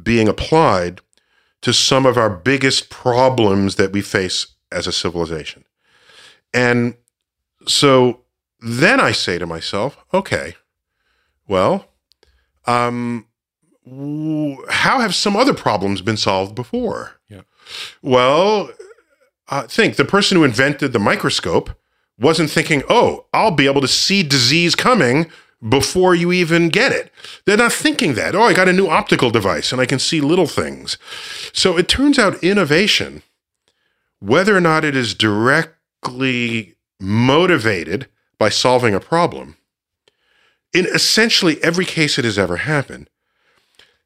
[0.00, 1.00] being applied
[1.62, 5.64] to some of our biggest problems that we face as a civilization.
[6.52, 6.94] And
[7.66, 8.22] so
[8.60, 10.56] then I say to myself, okay,
[11.46, 11.88] well,
[12.66, 13.26] um,
[14.70, 17.12] how have some other problems been solved before?
[17.28, 17.42] Yeah.
[18.02, 18.70] Well,
[19.48, 21.70] uh, think the person who invented the microscope
[22.18, 25.30] wasn't thinking, oh, I'll be able to see disease coming
[25.66, 27.12] before you even get it.
[27.44, 28.34] They're not thinking that.
[28.34, 30.98] Oh, I got a new optical device and I can see little things.
[31.52, 33.22] So it turns out innovation,
[34.20, 35.14] whether or not it is
[36.02, 38.08] directly motivated
[38.38, 39.56] by solving a problem,
[40.72, 43.08] in essentially every case it has ever happened,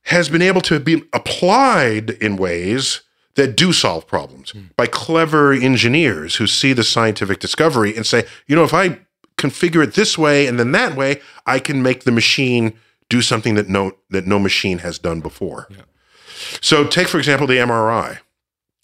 [0.05, 3.03] has been able to be applied in ways
[3.35, 4.65] that do solve problems hmm.
[4.77, 8.99] by clever engineers who see the scientific discovery and say, you know, if I
[9.39, 12.75] configure it this way and then that way, I can make the machine
[13.09, 15.69] do something that no that no machine has done before.
[16.61, 18.19] So take for example the MRI,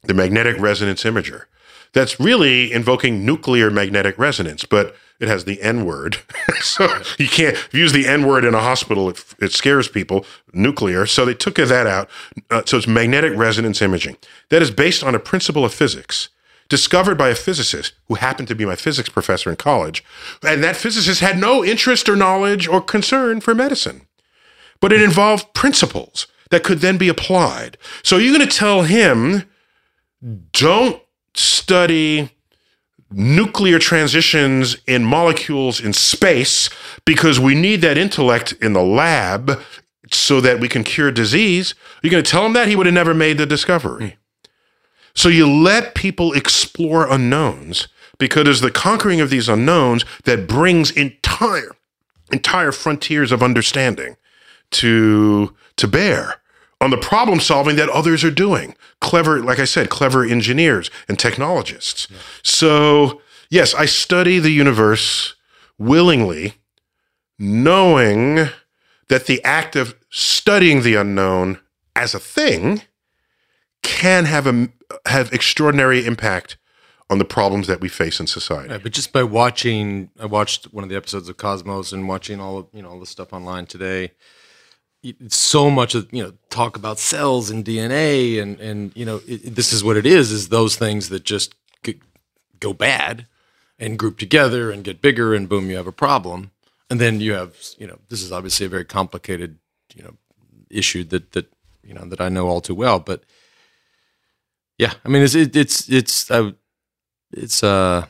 [0.05, 1.44] the magnetic resonance imager.
[1.92, 6.18] That's really invoking nuclear magnetic resonance, but it has the N word.
[6.61, 6.87] so
[7.18, 9.09] you can't use the N word in a hospital.
[9.09, 11.07] It, it scares people, nuclear.
[11.07, 12.09] So they took that out.
[12.51, 14.16] Uh, so it's magnetic resonance imaging.
[14.51, 16.29] That is based on a principle of physics
[16.68, 20.05] discovered by a physicist who happened to be my physics professor in college.
[20.42, 24.03] And that physicist had no interest or knowledge or concern for medicine.
[24.81, 27.77] But it involved principles that could then be applied.
[28.03, 29.44] So you're going to tell him,
[30.53, 31.03] don't
[31.38, 32.31] study
[33.11, 36.68] nuclear transitions in molecules in space
[37.05, 39.61] because we need that intellect in the lab
[40.12, 41.74] so that we can cure disease.
[42.03, 44.16] You're going to tell him that he would have never made the discovery.
[45.14, 50.90] So you let people explore unknowns because it's the conquering of these unknowns that brings
[50.90, 51.72] entire
[52.31, 54.16] entire frontiers of understanding
[54.70, 56.37] to to bear
[56.80, 58.74] on the problem solving that others are doing.
[59.00, 62.08] Clever, like I said, clever engineers and technologists.
[62.42, 65.34] So, yes, I study the universe
[65.78, 66.54] willingly,
[67.38, 68.48] knowing
[69.08, 71.58] that the act of studying the unknown
[71.96, 72.82] as a thing
[73.82, 74.68] can have a
[75.06, 76.56] have extraordinary impact
[77.10, 78.70] on the problems that we face in society.
[78.70, 82.40] Right, but just by watching, I watched one of the episodes of Cosmos and watching
[82.40, 84.12] all of you know all the stuff online today.
[85.28, 89.54] So much of you know talk about cells and DNA and and you know it,
[89.54, 91.54] this is what it is is those things that just
[92.61, 93.26] go bad
[93.78, 96.50] and group together and get bigger and boom you have a problem
[96.90, 99.58] and then you have you know this is obviously a very complicated
[99.94, 100.14] you know
[100.68, 101.46] issue that that
[101.84, 103.22] you know that I know all too well but
[104.78, 106.50] yeah I mean it's it, it's it's uh,
[107.32, 108.06] it's uh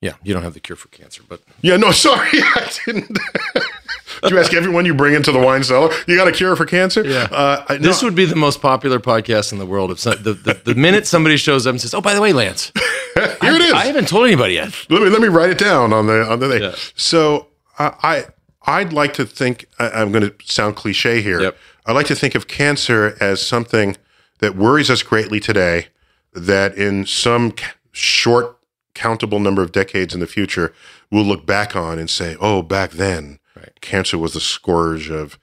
[0.00, 3.16] yeah you don't have the cure for cancer but Yeah, no, sorry, I didn't.
[4.22, 5.92] Did you ask everyone you bring into the wine cellar?
[6.06, 7.04] You got a cure for cancer?
[7.04, 7.28] Yeah.
[7.30, 10.22] Uh, I, this no, would be the most popular podcast in the world if some,
[10.22, 12.72] the, the the minute somebody shows up and says oh by the way Lance
[13.14, 13.72] here it is.
[13.72, 16.40] I haven't told anybody yet let me let me write it down on the on
[16.40, 16.62] the thing.
[16.62, 16.74] Yeah.
[16.94, 18.26] So uh, I
[18.68, 21.40] I'd like to think I, I'm going to sound cliche here.
[21.40, 21.56] Yep.
[21.86, 23.96] I like to think of cancer as something
[24.40, 25.86] that worries us greatly today.
[26.34, 28.58] That in some c- short
[28.94, 30.74] countable number of decades in the future,
[31.10, 33.80] we'll look back on and say, "Oh, back then, Right.
[33.80, 35.38] cancer was the scourge of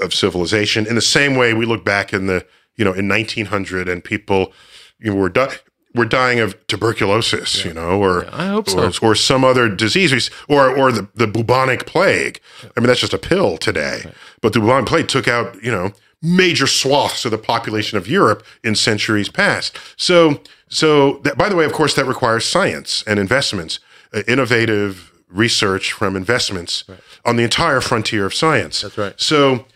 [0.00, 3.88] of civilization." In the same way, we look back in the you know in 1900
[3.88, 4.52] and people
[4.98, 5.56] you know, were di-
[5.94, 8.90] were dying of tuberculosis, you know, or I hope so.
[9.02, 12.40] or, or some other disease, or or the, the bubonic plague.
[12.76, 14.02] I mean, that's just a pill today.
[14.40, 18.44] But the bubonic plague took out, you know, major swaths of the population of Europe
[18.62, 19.76] in centuries past.
[19.96, 23.80] So, so that, by the way, of course, that requires science and investments,
[24.14, 26.84] uh, innovative research from investments
[27.24, 28.82] on the entire frontier of science.
[28.82, 29.20] That's right.
[29.20, 29.66] So,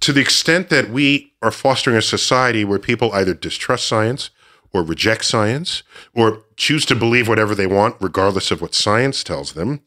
[0.00, 4.30] to the extent that we are fostering a society where people either distrust science
[4.72, 5.82] or reject science
[6.14, 9.80] or choose to believe whatever they want, regardless of what science tells them,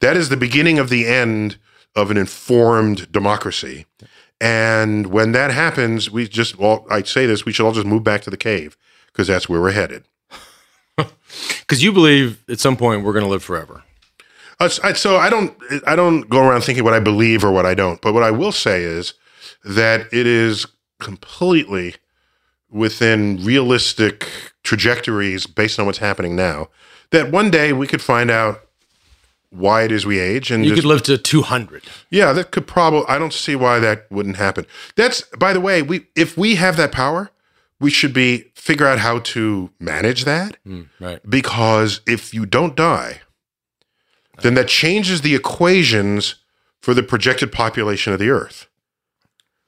[0.00, 1.58] that is the beginning of the end
[1.94, 3.86] of an informed democracy.
[4.40, 8.04] And when that happens, we just, well, I say this, we should all just move
[8.04, 8.76] back to the cave
[9.08, 10.04] because that's where we're headed.
[10.96, 13.82] because you believe at some point we're going to live forever
[14.60, 15.56] Uh, so I don't
[15.86, 18.00] I don't go around thinking what I believe or what I don't.
[18.00, 19.14] But what I will say is
[19.64, 20.66] that it is
[20.98, 21.94] completely
[22.70, 24.26] within realistic
[24.62, 26.68] trajectories based on what's happening now.
[27.10, 28.60] That one day we could find out
[29.50, 32.66] why it is we age and you just- could live to 200 yeah, that could
[32.66, 33.04] probably.
[33.08, 34.66] I don't see why that wouldn't happen.
[34.96, 37.30] That's by the way, we if we have that power,
[37.80, 40.56] we should be figure out how to manage that
[41.00, 43.20] right because if you don't die,
[44.42, 46.36] then that changes the equations
[46.80, 48.66] for the projected population of the Earth.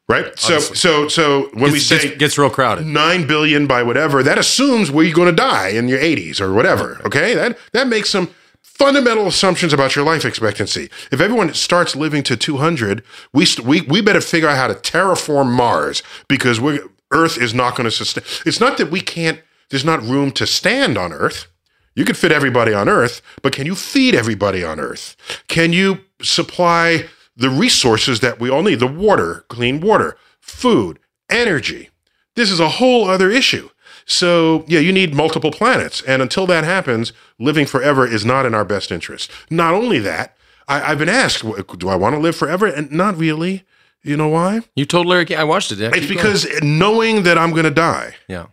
[0.08, 0.36] right?
[0.38, 0.76] So Obviously.
[0.76, 2.86] so so when we Gets, say gets, gets real crowded.
[2.86, 6.52] nine billion by whatever, that assumes where you're going to die in your 80s or
[6.52, 7.00] whatever.
[7.04, 8.28] Okay, that that makes some
[8.62, 10.88] fundamental assumptions about your life expectancy.
[11.12, 13.02] If everyone starts living to 200,
[13.32, 16.80] we st- we we better figure out how to terraform Mars because we
[17.12, 18.24] Earth is not going to sustain.
[18.46, 19.40] It's not that we can't.
[19.70, 21.46] There's not room to stand on Earth.
[21.95, 25.16] You could fit everybody on Earth, but can you feed everybody on Earth?
[25.49, 28.80] Can you supply the resources that we all need?
[28.80, 31.91] The water, clean water, food, energy.
[32.36, 33.68] This is a whole other issue.
[34.07, 36.03] So, yeah, you need multiple planets.
[36.03, 39.30] And until that happens, living forever is not in our best interest.
[39.51, 40.36] Not only that,
[40.68, 41.45] I, I've been asked,
[41.78, 42.66] do I want to live forever?
[42.66, 43.64] And not really.
[44.03, 44.61] You know why?
[44.74, 45.78] You told Larry I watched it.
[45.78, 45.88] Yeah.
[45.88, 46.16] It's Keep going.
[46.16, 48.47] because knowing that I'm going to die yeah,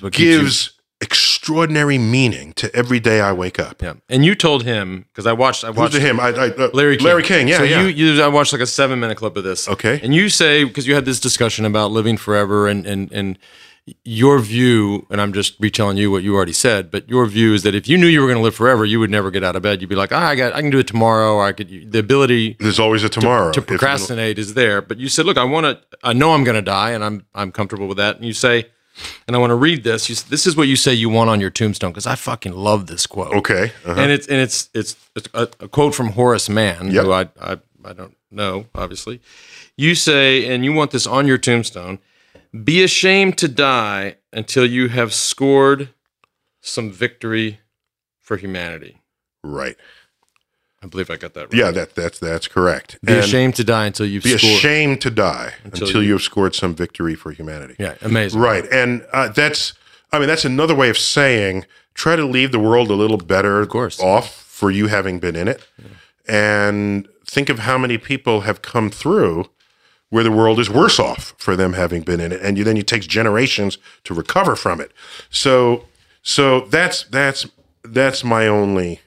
[0.00, 0.72] what gives
[1.06, 3.82] extraordinary meaning to every day I wake up.
[3.82, 5.64] Yeah, and you told him because I watched.
[5.64, 6.18] I watched to him?
[6.20, 7.06] I, I, uh, Larry King.
[7.06, 7.48] Larry King.
[7.48, 7.82] Yeah, so yeah.
[7.82, 9.68] You, you, I watched like a seven minute clip of this.
[9.68, 10.00] Okay.
[10.02, 13.38] And you say because you had this discussion about living forever and and and
[14.04, 17.62] your view, and I'm just retelling you what you already said, but your view is
[17.62, 19.54] that if you knew you were going to live forever, you would never get out
[19.54, 19.80] of bed.
[19.80, 21.92] You'd be like, ah, I got, I can do it tomorrow, I could.
[21.92, 23.52] The ability There's always a tomorrow.
[23.52, 24.82] to If- procrastinate is there.
[24.82, 25.98] But you said, look, I want to.
[26.02, 28.16] I know I'm going to die, and I'm I'm comfortable with that.
[28.16, 28.66] And you say,
[29.26, 30.08] and I want to read this.
[30.08, 32.86] You, this is what you say you want on your tombstone because I fucking love
[32.86, 33.34] this quote.
[33.34, 33.72] Okay.
[33.84, 34.00] uh-huh.
[34.00, 37.04] And it's and it's it's, it's a, a quote from Horace Mann, Yep.
[37.04, 39.20] who I, I I don't know, obviously.
[39.76, 41.98] You say, and you want this on your tombstone:
[42.64, 45.90] "Be ashamed to die until you have scored
[46.60, 47.60] some victory
[48.20, 49.00] for humanity."
[49.44, 49.76] Right.
[50.82, 51.54] I believe I got that right.
[51.54, 52.98] Yeah, that that's that's correct.
[53.02, 54.52] Be And ashamed to die until you've Be scored.
[54.54, 57.74] ashamed to die until, you- you have scored some victory for humanity.
[57.78, 58.40] Yeah, amazing.
[58.40, 58.64] Right.
[58.70, 59.72] And uh, that's,
[60.12, 61.64] I mean, that's another way of saying
[61.94, 63.98] try to leave the world a little better of course.
[64.00, 65.66] off for you having been in it.
[66.28, 69.48] And think of how many people have come through
[70.10, 72.40] where the world is worse off for them having been in it.
[72.42, 74.92] And you, then it takes generations to recover from it.
[75.30, 75.86] So,
[76.22, 77.46] so that's, that's,
[77.84, 79.00] that's my only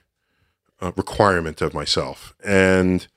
[0.81, 2.33] uh, requirement of myself.
[2.43, 3.07] And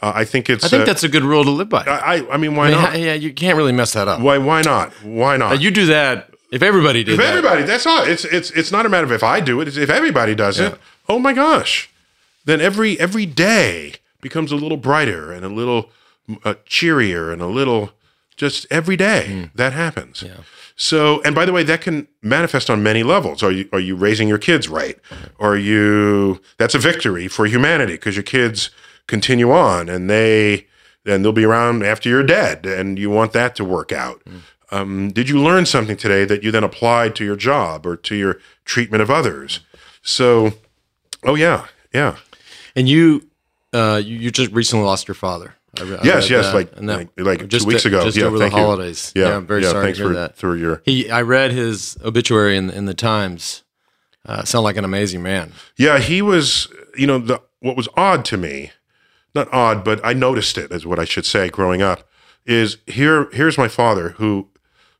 [0.00, 1.82] uh, I think it's, I think uh, that's a good rule to live by.
[1.82, 2.98] I, I mean, why I mean, not?
[2.98, 4.20] yeah, you can't really mess that up.
[4.20, 4.92] Why, why not?
[5.02, 5.60] Why not?
[5.60, 7.28] You do that if everybody did If that.
[7.36, 8.04] everybody, that's all.
[8.04, 9.68] It's it's it's not a matter of if I do it.
[9.68, 10.78] It's if everybody does it.
[11.08, 11.90] Oh my gosh!
[12.44, 15.90] Then every every day becomes a little brighter and a little
[16.44, 17.90] uh, cheerier and a little
[18.38, 20.22] just every day that happens.
[20.76, 23.42] So, and by the way, that can manifest on many levels.
[23.42, 24.96] Are you are you raising your kids right?
[25.38, 26.40] Are you?
[26.56, 28.70] That's a victory for humanity because your kids
[29.08, 30.68] continue on and they
[31.04, 34.22] and they'll be around after you're dead, and you want that to work out.
[34.70, 38.14] Um, did you learn something today that you then applied to your job or to
[38.14, 39.60] your treatment of others?
[40.02, 40.52] So,
[41.24, 42.16] oh yeah, yeah,
[42.76, 43.28] And you,
[43.72, 45.54] uh, you, you just recently lost your father.
[45.78, 46.54] I re- yes, yes, that.
[46.54, 48.04] like that- like, like just two weeks ago.
[48.04, 49.12] just yeah, over the holidays.
[49.14, 50.36] Yeah, I'm very yeah, sorry Thanks to hear for that.
[50.36, 53.64] through your He, I read his obituary in in the Times.
[54.26, 55.52] Uh, sound like an amazing man.
[55.76, 56.68] Yeah, he was.
[56.96, 58.72] You know, the what was odd to me,
[59.34, 61.48] not odd, but I noticed it, is what I should say.
[61.48, 62.08] Growing up,
[62.44, 63.28] is here.
[63.32, 64.48] Here's my father, who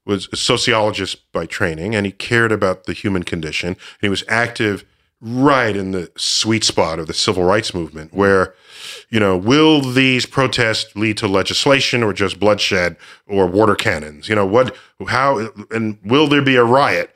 [0.04, 3.68] was a sociologist by training, and he cared about the human condition.
[3.68, 4.84] And he was active
[5.20, 8.54] right in the sweet spot of the civil rights movement, where,
[9.10, 12.96] you know, will these protests lead to legislation or just bloodshed
[13.26, 14.28] or water cannons?
[14.28, 14.76] You know, what,
[15.08, 17.14] how, and will there be a riot?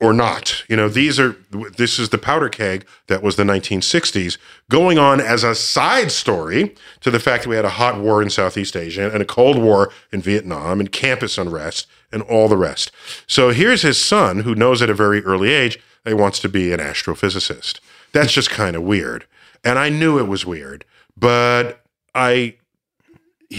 [0.00, 0.64] or not.
[0.68, 4.38] You know, these are this is the powder keg that was the 1960s
[4.68, 8.20] going on as a side story to the fact that we had a hot war
[8.20, 12.56] in Southeast Asia and a cold war in Vietnam and campus unrest and all the
[12.56, 12.90] rest.
[13.26, 16.72] So here's his son who knows at a very early age he wants to be
[16.72, 17.80] an astrophysicist.
[18.12, 19.26] That's just kind of weird.
[19.64, 20.84] And I knew it was weird,
[21.16, 21.80] but
[22.14, 22.56] I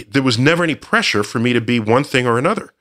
[0.08, 2.72] there was never any pressure for me to be one thing or another.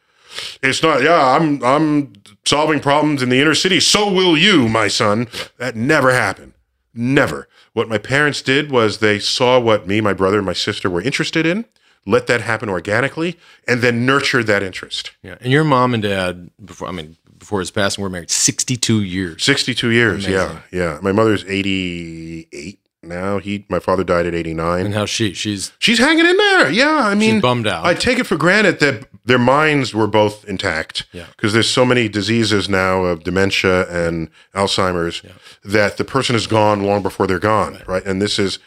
[0.62, 2.14] It's not, yeah, I'm I'm
[2.46, 3.80] solving problems in the inner city.
[3.80, 5.28] So will you, my son.
[5.58, 6.54] That never happened.
[6.94, 7.48] Never.
[7.74, 11.02] What my parents did was they saw what me, my brother, and my sister were
[11.02, 11.66] interested in,
[12.06, 13.38] let that happen organically,
[13.68, 15.12] and then nurtured that interest.
[15.22, 15.36] Yeah.
[15.42, 19.04] And your mom and dad, before I mean, before his passing, we were married 62
[19.04, 19.44] years.
[19.44, 20.26] 62 years.
[20.26, 20.34] Amazing.
[20.34, 20.62] Yeah.
[20.72, 21.00] Yeah.
[21.02, 23.40] My mother's 88 now.
[23.40, 24.86] He my father died at 89.
[24.86, 26.72] And how she she's She's hanging in there.
[26.72, 27.86] Yeah, I mean, bummed out.
[27.86, 31.06] I take it for granted that their minds were both intact.
[31.12, 31.28] Yeah.
[31.36, 35.22] Because there's so many diseases now of dementia and Alzheimer's
[35.64, 38.06] that the person is gone long before they're gone, right?
[38.06, 38.60] And this is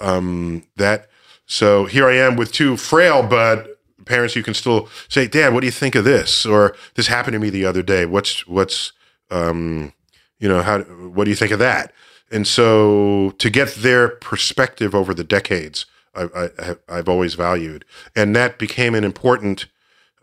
[0.00, 1.08] um, that.
[1.46, 3.71] So here I am with two frail but
[4.12, 4.36] parents.
[4.36, 7.38] You can still say, "Dad, what do you think of this?" Or "This happened to
[7.40, 8.04] me the other day.
[8.06, 8.92] What's what's
[9.30, 9.92] um,
[10.38, 10.80] you know how?
[11.14, 11.92] What do you think of that?"
[12.30, 15.84] And so to get their perspective over the decades
[16.14, 17.84] I, have- I've always valued,
[18.14, 19.66] and that became an important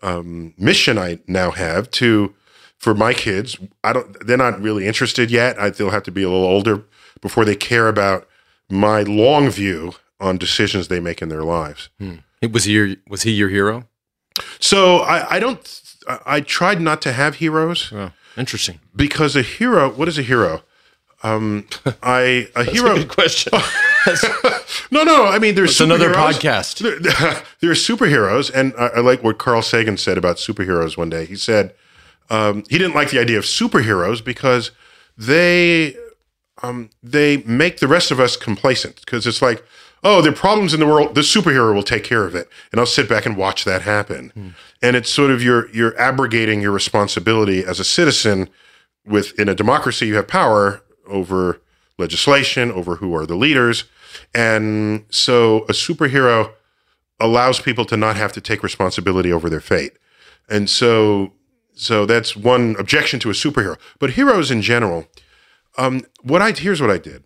[0.01, 2.33] um, mission I now have to
[2.77, 3.57] for my kids.
[3.83, 4.25] I don't.
[4.25, 5.59] They're not really interested yet.
[5.59, 6.83] I, they'll have to be a little older
[7.21, 8.27] before they care about
[8.69, 11.89] my long view on decisions they make in their lives.
[12.41, 13.87] Was he your was he your hero?
[14.59, 15.81] So I, I don't.
[16.25, 18.79] I, tried not to have heroes Oh, interesting.
[18.95, 19.89] because a hero.
[19.89, 20.63] What is a hero?
[21.21, 21.67] Um,
[22.01, 22.95] I a hero.
[22.95, 23.53] Good question.
[24.91, 25.25] No, no.
[25.25, 26.79] I mean, there's another podcast.
[26.79, 26.99] There,
[27.59, 31.25] there are superheroes, and I, I like what Carl Sagan said about superheroes one day.
[31.25, 31.75] He said
[32.29, 34.71] um, he didn't like the idea of superheroes because
[35.17, 35.95] they
[36.63, 39.01] um, they make the rest of us complacent.
[39.01, 39.63] Because it's like,
[40.03, 41.15] oh, there are problems in the world.
[41.15, 44.55] The superhero will take care of it, and I'll sit back and watch that happen.
[44.81, 48.49] And it's sort of you're you're abrogating your responsibility as a citizen.
[49.05, 51.61] With in a democracy, you have power over
[51.97, 53.85] legislation, over who are the leaders,
[54.33, 56.53] and so a superhero
[57.19, 59.93] allows people to not have to take responsibility over their fate.
[60.49, 61.33] And so
[61.73, 63.77] so that's one objection to a superhero.
[63.99, 65.07] But heroes in general,
[65.77, 67.23] um, what I here's what I did.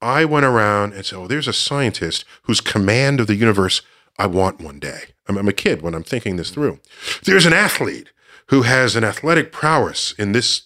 [0.00, 3.82] I went around and said, "Oh, there's a scientist whose command of the universe
[4.18, 6.80] I want one day." I'm, I'm a kid when I'm thinking this through.
[7.24, 8.10] There's an athlete
[8.48, 10.62] who has an athletic prowess in this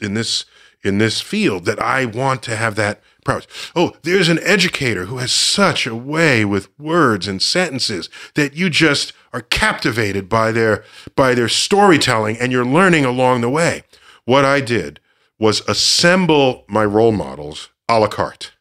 [0.00, 0.44] in this
[0.84, 3.46] in this field that I want to have that prowess.
[3.74, 8.70] Oh, there's an educator who has such a way with words and sentences that you
[8.70, 13.82] just are captivated by their by their storytelling and you're learning along the way.
[14.24, 15.00] What I did
[15.38, 18.52] was assemble my role models a la carte.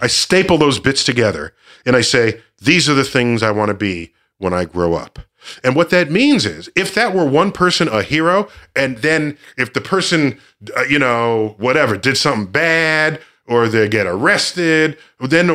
[0.00, 3.74] I staple those bits together and I say, these are the things I want to
[3.74, 5.18] be when I grow up.
[5.62, 9.72] And what that means is if that were one person a hero, and then if
[9.72, 10.40] the person,
[10.76, 15.46] uh, you know, whatever, did something bad or they get arrested, then,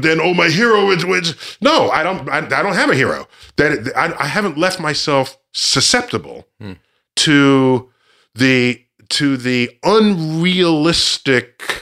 [0.00, 3.26] then oh, my hero is, is no, I don't, I, I don't have a hero.
[3.56, 6.46] That I, I haven't left myself susceptible
[7.16, 7.90] to
[8.34, 11.77] the to the unrealistic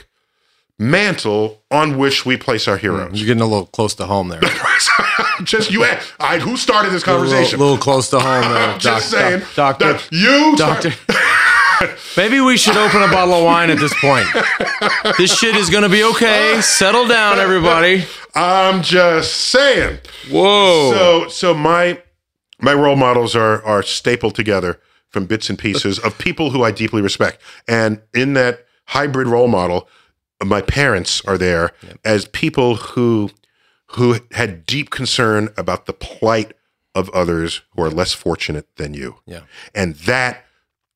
[0.79, 3.11] mantle on which we place our heroes.
[3.19, 4.41] You're getting a little close to home there.
[5.43, 5.83] Just you,
[6.19, 7.59] I, who started this conversation?
[7.59, 8.77] a little, little close to home there.
[8.79, 9.93] Just doc- saying, doc- doctor.
[9.93, 10.91] that you, Doctor.
[12.15, 14.27] Maybe we should open a bottle of wine at this point.
[15.17, 16.59] This shit is gonna be okay.
[16.61, 18.05] Settle down, everybody.
[18.33, 19.99] I'm just saying.
[20.31, 20.91] Whoa.
[20.91, 22.01] So, so my
[22.59, 26.71] my role models are are stapled together from bits and pieces of people who I
[26.71, 29.87] deeply respect, and in that hybrid role model,
[30.43, 31.71] my parents are there
[32.05, 33.29] as people who
[33.91, 36.53] who had deep concern about the plight
[36.93, 39.15] of others who are less fortunate than you.
[39.25, 39.41] yeah.
[39.73, 40.43] and that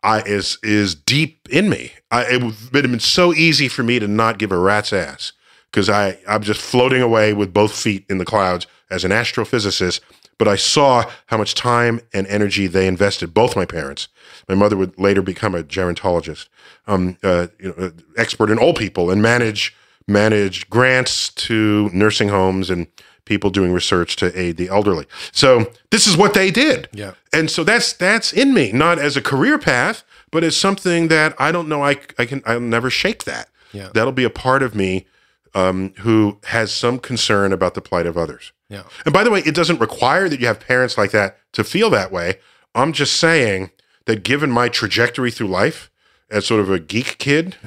[0.04, 1.94] I is is deep in me.
[2.10, 5.34] I, it would have been so easy for me to not give a rat's ass
[5.72, 10.02] because I I'm just floating away with both feet in the clouds as an astrophysicist.
[10.42, 13.32] But I saw how much time and energy they invested.
[13.32, 14.08] Both my parents.
[14.50, 16.48] My mother would later become a gerontologist,
[16.88, 19.76] um, uh, you know, uh, expert in old people, and manage
[20.08, 22.88] manage grants to nursing homes and
[23.26, 25.06] people doing research to aid the elderly.
[25.32, 26.90] So this is what they did.
[26.92, 27.12] Yeah.
[27.32, 31.40] And so that's that's in me, not as a career path, but as something that
[31.40, 31.84] I don't know.
[31.84, 33.50] I I can I'll never shake that.
[33.74, 33.90] Yeah.
[33.94, 35.06] That'll be a part of me
[35.54, 38.54] um, who has some concern about the plight of others.
[38.72, 38.84] Yeah.
[39.04, 41.90] And by the way, it doesn't require that you have parents like that to feel
[41.90, 42.40] that way.
[42.74, 43.72] I'm just saying
[44.06, 45.92] that given my trajectory through life
[46.30, 47.58] as sort of a geek kid,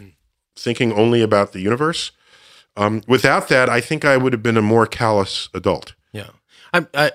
[0.57, 2.13] thinking only about the universe,
[2.75, 5.95] um, without that, I think I would have been a more callous adult.
[6.13, 6.31] Yeah.
[6.73, 7.13] I I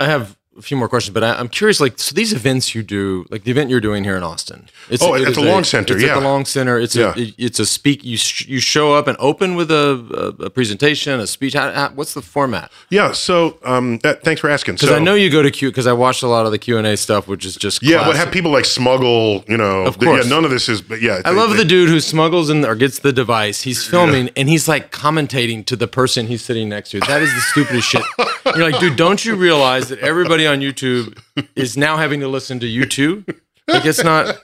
[0.00, 1.80] I have a few more questions, but I, I'm curious.
[1.80, 4.68] Like, so these events you do, like the event you're doing here in Austin.
[4.88, 6.16] It's, Oh, at it the is Long a- Center, It's yeah.
[6.16, 6.78] at the Long Center.
[6.78, 7.14] It's Yeah.
[7.16, 8.04] a it's a speak.
[8.04, 11.54] You sh- you show up and open with a a, a presentation, a speech.
[11.54, 12.70] How, how, what's the format?
[12.90, 13.12] Yeah.
[13.12, 14.74] So um, that, thanks for asking.
[14.76, 15.68] Because So I know you go to Q.
[15.70, 17.96] Because I watched a lot of the Q and A stuff, which is just Yeah,
[17.98, 18.06] classic.
[18.06, 19.44] what have people like smuggle?
[19.48, 20.24] You know, Of the- course.
[20.24, 20.80] yeah, none of this is.
[20.82, 23.62] But yeah, I love the dude who smuggles in or gets the device.
[23.62, 27.00] He's filming and he's like commentating to the person he's sitting next to.
[27.00, 28.02] That is the stupidest shit.
[28.46, 31.18] You're like, dude, don't you realize that everybody on YouTube
[31.56, 33.24] is now having to listen to you too?
[33.68, 34.36] Like it's not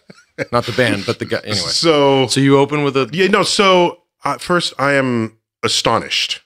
[0.51, 1.39] not the band, but the guy.
[1.45, 3.43] Anyway, So so you open with a yeah, no.
[3.43, 6.41] So uh, first, I am astonished.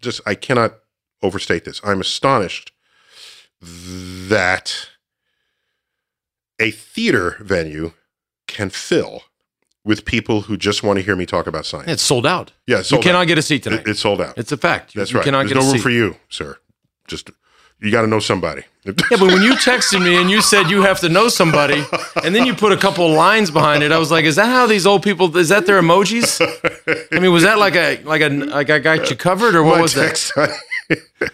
[0.00, 0.74] Just I cannot
[1.22, 1.80] overstate this.
[1.84, 2.72] I'm astonished
[3.60, 4.88] that
[6.58, 7.92] a theater venue
[8.46, 9.22] can fill
[9.84, 11.90] with people who just want to hear me talk about science.
[11.90, 12.52] it's sold out.
[12.66, 13.26] Yeah, You cannot out.
[13.28, 13.80] get a seat tonight.
[13.80, 14.36] It- it's sold out.
[14.36, 14.94] it's a fact.
[14.94, 15.24] You, That's you right.
[15.24, 15.82] cannot There's get no a room seat.
[15.82, 16.58] for you, sir.
[17.08, 17.30] Just
[17.80, 18.64] you got to know somebody.
[18.84, 21.84] Yeah, but when you texted me and you said you have to know somebody,
[22.24, 24.46] and then you put a couple of lines behind it, I was like, "Is that
[24.46, 25.36] how these old people?
[25.36, 26.40] Is that their emojis?
[27.12, 29.76] I mean, was that like a like a like I got you covered, or what
[29.76, 30.56] my was that?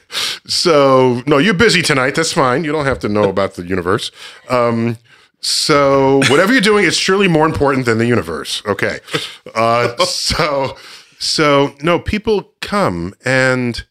[0.46, 2.16] so no, you're busy tonight.
[2.16, 2.64] That's fine.
[2.64, 4.10] You don't have to know about the universe.
[4.48, 4.98] Um,
[5.40, 8.62] so whatever you're doing, it's surely more important than the universe.
[8.66, 8.98] Okay.
[9.54, 10.76] Uh, so
[11.18, 13.84] so no, people come and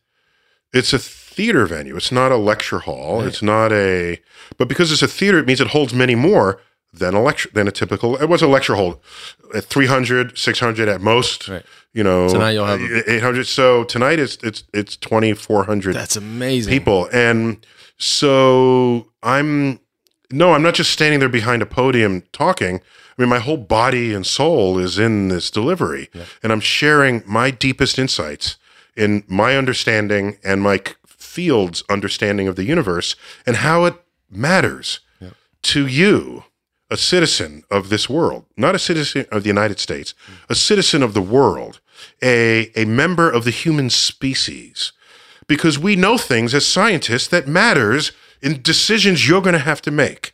[0.74, 1.00] it's a
[1.36, 1.96] theater venue.
[1.98, 3.22] It's not a lecture hall.
[3.22, 4.20] It's not a
[4.58, 6.62] but because it's a theater, it means it holds many more
[6.94, 9.02] than a lecture than a typical it was a lecture hall
[9.54, 11.66] at 300 600 at most Right.
[11.94, 16.72] you know Tonight you'll have- 800 so tonight it's it's it's 2400 That's amazing.
[16.72, 17.10] people.
[17.12, 17.66] And
[17.98, 19.80] so I'm
[20.32, 22.82] no, I'm not just standing there behind a podium talking.
[23.18, 26.10] I mean, my whole body and soul is in this delivery,
[26.44, 28.58] and I'm sharing my deepest insights
[28.98, 30.82] in my understanding and my
[31.36, 33.16] field's understanding of the universe
[33.46, 33.96] and how it
[34.30, 35.00] matters
[35.66, 36.44] to you,
[36.92, 40.34] a citizen of this world, not a citizen of the United States, mm.
[40.48, 41.82] a citizen of the world,
[42.22, 44.94] a, a member of the human species.
[45.48, 48.12] Because we know things as scientists that matters
[48.44, 50.34] in decisions you're going to have to make.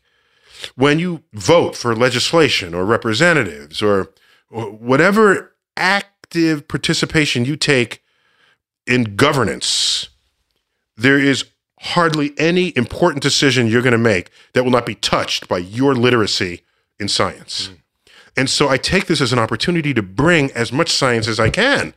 [0.76, 4.12] When you vote for legislation or representatives or,
[4.50, 8.04] or whatever active participation you take
[8.86, 10.10] in governance
[11.02, 11.46] there is
[11.80, 15.96] hardly any important decision you're going to make that will not be touched by your
[15.96, 16.62] literacy
[17.00, 17.76] in science hmm.
[18.38, 21.50] and so i take this as an opportunity to bring as much science as i
[21.50, 21.94] can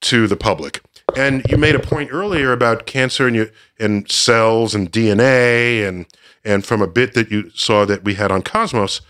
[0.00, 0.80] to the public.
[1.16, 6.06] And you made a point earlier about cancer and you, and cells and DNA and
[6.44, 9.00] and from a bit that you saw that we had on Cosmos,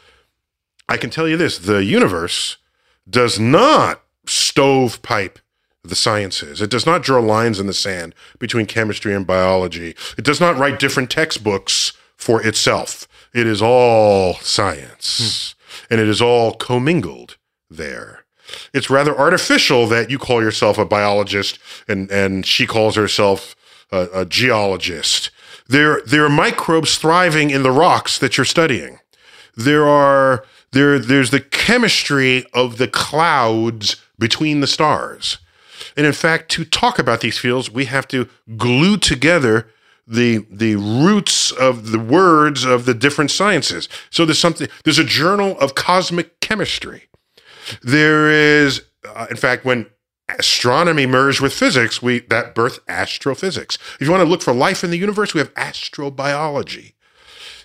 [0.89, 2.57] I can tell you this: the universe
[3.09, 5.39] does not stovepipe
[5.89, 6.61] the sciences.
[6.63, 9.95] It does not draw lines in the sand between chemistry and biology.
[10.17, 13.07] It does not write different textbooks for itself.
[13.35, 15.93] It is all science, hmm.
[15.93, 17.37] and it is all commingled
[17.71, 18.25] there
[18.73, 23.55] it's rather artificial that you call yourself a biologist and and she calls herself
[23.91, 25.31] a, a geologist.
[25.67, 28.99] There there are microbes thriving in the rocks that you're studying.
[29.57, 35.39] There are there there's the chemistry of the clouds between the stars.
[35.99, 39.69] And in fact, to talk about these fields, we have to glue together
[40.07, 43.89] the the roots of the words of the different sciences.
[44.09, 47.09] So there's something there's a journal of cosmic chemistry.
[47.83, 49.87] There is, uh, in fact, when
[50.29, 53.77] astronomy merged with physics, we that birthed astrophysics.
[54.01, 56.93] If you want to look for life in the universe, we have astrobiology.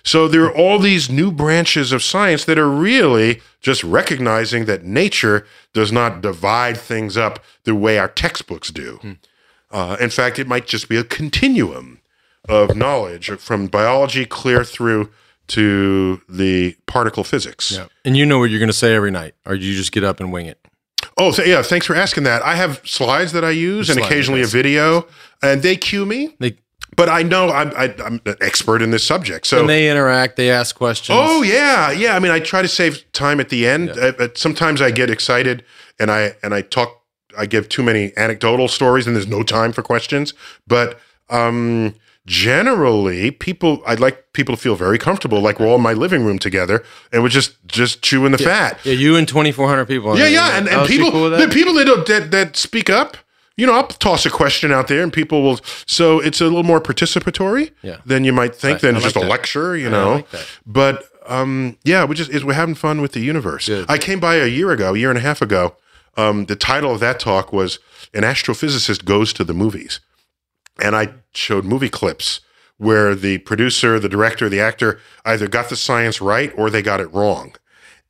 [0.02, 4.84] So there are all these new branches of science that are really just recognizing that
[4.84, 9.16] nature does not divide things up the way our textbooks do.
[9.70, 12.00] Uh, in fact, it might just be a continuum
[12.46, 15.10] of knowledge from biology clear through
[15.46, 17.72] to the particle physics.
[17.72, 17.86] Yeah.
[18.04, 20.20] And you know what you're going to say every night, or you just get up
[20.20, 20.58] and wing it.
[21.16, 21.62] Oh, yeah.
[21.62, 22.42] Thanks for asking that.
[22.42, 25.06] I have slides that I use and Slides, occasionally a video,
[25.42, 26.36] and they cue me.
[26.38, 26.58] They
[26.96, 29.46] But I know I'm, I, I'm an expert in this subject.
[29.46, 30.36] So, and they interact.
[30.36, 31.18] They ask questions.
[31.20, 32.14] oh yeah, yeah.
[32.14, 33.90] I mean, I try to save time at the end.
[33.90, 35.64] Uh, but sometimes I get excited
[35.98, 37.00] and I and I talk.
[37.36, 40.34] I give too many anecdotal stories, and there's no time for questions.
[40.68, 41.94] But um,
[42.26, 46.24] generally, people I'd like people to feel very comfortable, like we're all in my living
[46.24, 48.78] room together, and we're just just chewing the fat.
[48.84, 50.16] Yeah, you and 2,400 people.
[50.18, 53.16] Yeah, yeah, and, and people, cool the people that, that that speak up,
[53.56, 55.60] you know, I'll toss a question out there, and people will.
[55.86, 57.98] So it's a little more participatory Yeah.
[58.04, 59.30] than you might think Right, than I just like a that.
[59.30, 60.12] lecture, you I know.
[60.14, 60.28] like.
[60.66, 63.66] But um, yeah, we just is we're having fun with the universe.
[63.66, 63.86] Good.
[63.88, 65.76] I came by a year ago, a year and a half ago.
[66.16, 67.78] Um, the title of that talk was
[68.12, 70.00] "An Astrophysicist Goes to the Movies,"
[70.82, 72.40] and I showed movie clips
[72.76, 77.00] where the producer, the director, the actor either got the science right or they got
[77.00, 77.54] it wrong.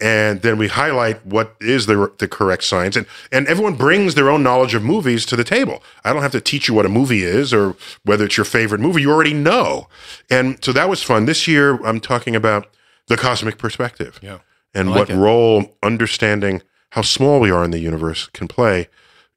[0.05, 2.95] And then we highlight what is the, the correct science.
[2.95, 5.83] And, and everyone brings their own knowledge of movies to the table.
[6.05, 7.75] I don't have to teach you what a movie is or
[8.05, 9.01] whether it's your favorite movie.
[9.01, 9.89] You already know.
[10.29, 11.25] And so that was fun.
[11.25, 12.67] This year, I'm talking about
[13.07, 14.41] the cosmic perspective Yeah.
[14.75, 15.17] and like what it.
[15.17, 18.89] role understanding how small we are in the universe can play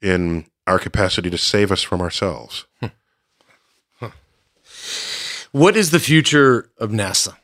[0.01, 2.65] in our capacity to save us from ourselves.
[2.81, 2.87] Hmm.
[5.51, 7.35] What is the future of NASA?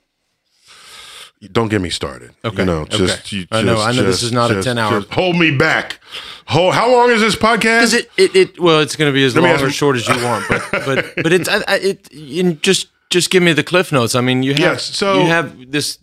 [1.51, 2.31] Don't get me started.
[2.45, 2.97] Okay, You know, okay.
[2.97, 5.99] just, I know, I know this is not a 10 hour- just Hold me back.
[6.47, 7.93] Hold, how long is this podcast?
[7.93, 10.07] It, it, it well, it's going to be as me long or you- short as
[10.07, 12.11] you want, but but but it's I, I, it.
[12.13, 14.15] In just just give me the cliff notes.
[14.15, 15.99] I mean, you have Yes, so- you have this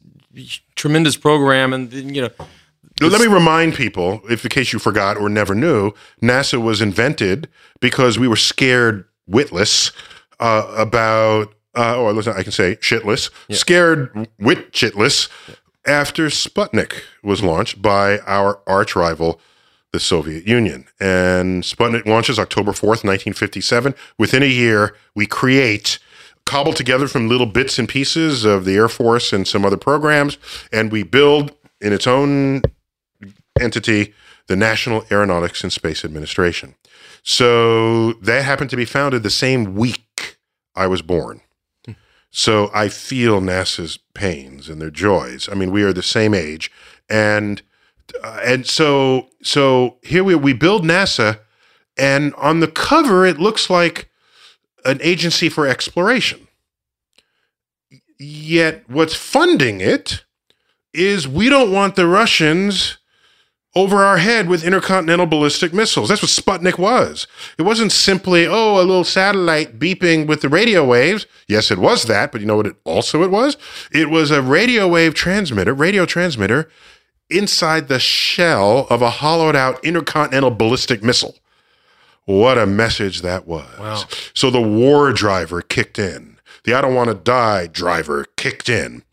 [0.77, 2.31] tremendous program, and then, you know,
[3.01, 7.49] Let me remind people, if in case you forgot or never knew, NASA was invented
[7.81, 9.91] because we were scared witless
[10.39, 15.29] uh, about, uh, or listen, I can say shitless, scared wit shitless
[15.87, 19.41] after Sputnik was launched by our arch rival,
[19.93, 20.87] the Soviet Union.
[21.01, 23.95] And Sputnik launches October 4th, 1957.
[24.19, 25.99] Within a year, we create,
[26.45, 30.39] cobbled together from little bits and pieces of the Air Force and some other programs,
[30.73, 32.63] and we build in its own
[33.61, 34.15] entity
[34.49, 36.75] the National Aeronautics and Space Administration.
[37.23, 40.39] So that happened to be founded the same week
[40.75, 41.41] I was born.
[42.31, 45.49] So I feel NASA's pains and their joys.
[45.51, 46.71] I mean, we are the same age,
[47.09, 47.61] and
[48.23, 51.41] uh, and so so here we we build NASA,
[51.97, 54.11] and on the cover it looks like
[54.85, 56.47] an agency for exploration.
[58.19, 60.25] Yet what's funding it
[60.93, 62.99] is we don't want the Russians
[63.75, 66.09] over our head with intercontinental ballistic missiles.
[66.09, 67.27] That's what Sputnik was.
[67.57, 71.27] It wasn't simply, oh, a little satellite beeping with the radio waves.
[71.47, 73.57] Yes, it was that, but you know what it also it was?
[73.93, 76.69] It was a radio wave transmitter, radio transmitter
[77.29, 81.37] inside the shell of a hollowed out intercontinental ballistic missile.
[82.25, 83.79] What a message that was.
[83.79, 84.05] Wow.
[84.35, 86.39] So the war driver kicked in.
[86.65, 89.05] The I don't want to die driver kicked in.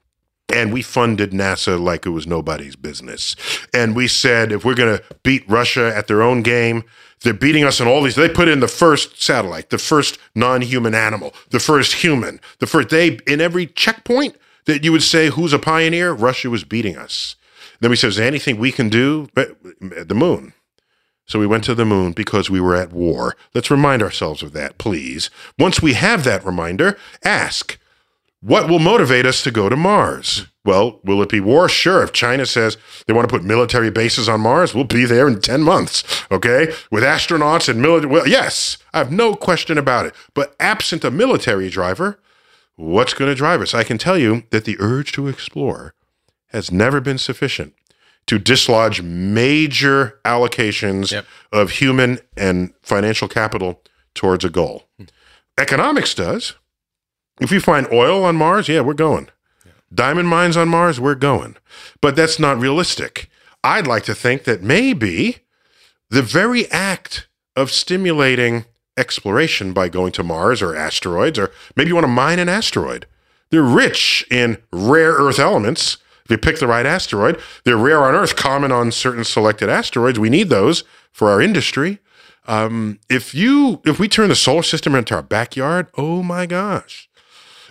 [0.53, 3.35] And we funded NASA like it was nobody's business.
[3.73, 6.83] And we said, if we're going to beat Russia at their own game,
[7.21, 8.15] they're beating us in all these.
[8.15, 12.67] They put in the first satellite, the first non human animal, the first human, the
[12.67, 12.89] first.
[12.89, 16.13] They, in every checkpoint that you would say, who's a pioneer?
[16.13, 17.35] Russia was beating us.
[17.79, 19.29] Then we said, is there anything we can do?
[19.33, 20.53] But uh, the moon.
[21.25, 23.35] So we went to the moon because we were at war.
[23.53, 25.29] Let's remind ourselves of that, please.
[25.59, 27.77] Once we have that reminder, ask,
[28.41, 30.47] what will motivate us to go to Mars?
[30.63, 31.67] Well, will it be war?
[31.69, 32.03] Sure.
[32.03, 35.39] If China says they want to put military bases on Mars, we'll be there in
[35.41, 36.73] 10 months, okay?
[36.91, 38.11] With astronauts and military.
[38.11, 40.13] Well, yes, I have no question about it.
[40.33, 42.19] But absent a military driver,
[42.75, 43.73] what's going to drive us?
[43.73, 45.93] I can tell you that the urge to explore
[46.47, 47.73] has never been sufficient
[48.27, 51.25] to dislodge major allocations Yep.
[51.53, 53.81] of human and financial capital
[54.13, 54.83] towards a goal.
[54.97, 55.05] Hmm.
[55.57, 56.53] Economics does.
[57.39, 59.29] If you find oil on Mars, yeah, we're going.
[59.93, 61.55] Diamond mines on Mars, we're going.
[62.01, 63.29] But that's not realistic.
[63.63, 65.37] I'd like to think that maybe
[66.09, 68.65] the very act of stimulating
[68.97, 73.05] exploration by going to Mars or asteroids, or maybe you want to mine an asteroid.
[73.49, 75.97] They're rich in rare earth elements.
[76.25, 80.19] If you pick the right asteroid, they're rare on Earth, common on certain selected asteroids.
[80.19, 80.83] We need those
[81.13, 81.99] for our industry.
[82.47, 87.09] Um, if you if we turn the solar system into our backyard, oh my gosh.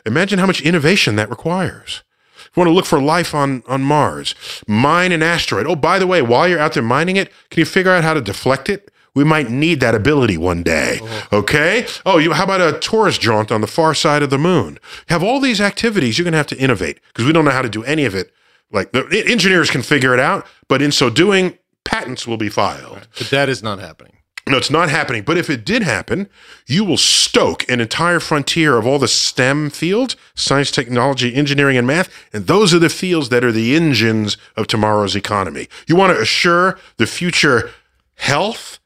[0.07, 2.03] Imagine how much innovation that requires.
[2.39, 4.35] If you want to look for life on, on Mars,
[4.67, 5.67] mine an asteroid.
[5.67, 8.15] Oh, by the way, while you're out there mining it, can you figure out how
[8.15, 8.91] to deflect it?
[9.15, 11.01] We might need that ability one day.
[11.03, 11.39] Uh-huh.
[11.39, 11.87] Okay?
[12.05, 14.79] Oh, you how about a tourist jaunt on the far side of the moon?
[15.09, 17.63] Have all these activities, you're going to have to innovate because we don't know how
[17.63, 18.31] to do any of it.
[18.71, 23.09] Like the engineers can figure it out, but in so doing, patents will be filed.
[23.17, 24.16] But that is not happening.
[24.49, 25.25] No, it's not happening.
[25.25, 26.29] But if it did happen,
[26.67, 31.87] you will stoke an entire frontier of all the STEM fields science, technology, engineering, and
[31.87, 32.09] math.
[32.33, 35.69] And those are the fields that are the engines of tomorrow's economy.
[35.89, 37.71] You want to assure the future
[38.15, 38.79] health,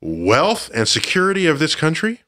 [0.00, 2.22] wealth, and security of this country?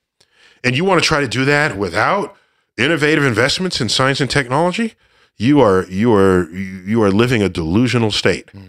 [0.63, 2.37] And you want to try to do that without
[2.77, 4.95] innovative investments in science and technology?
[5.37, 8.51] You are you are you are living a delusional state.
[8.51, 8.63] Hmm.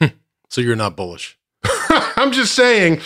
[0.48, 1.36] So you're not bullish.
[2.24, 3.02] I'm just saying,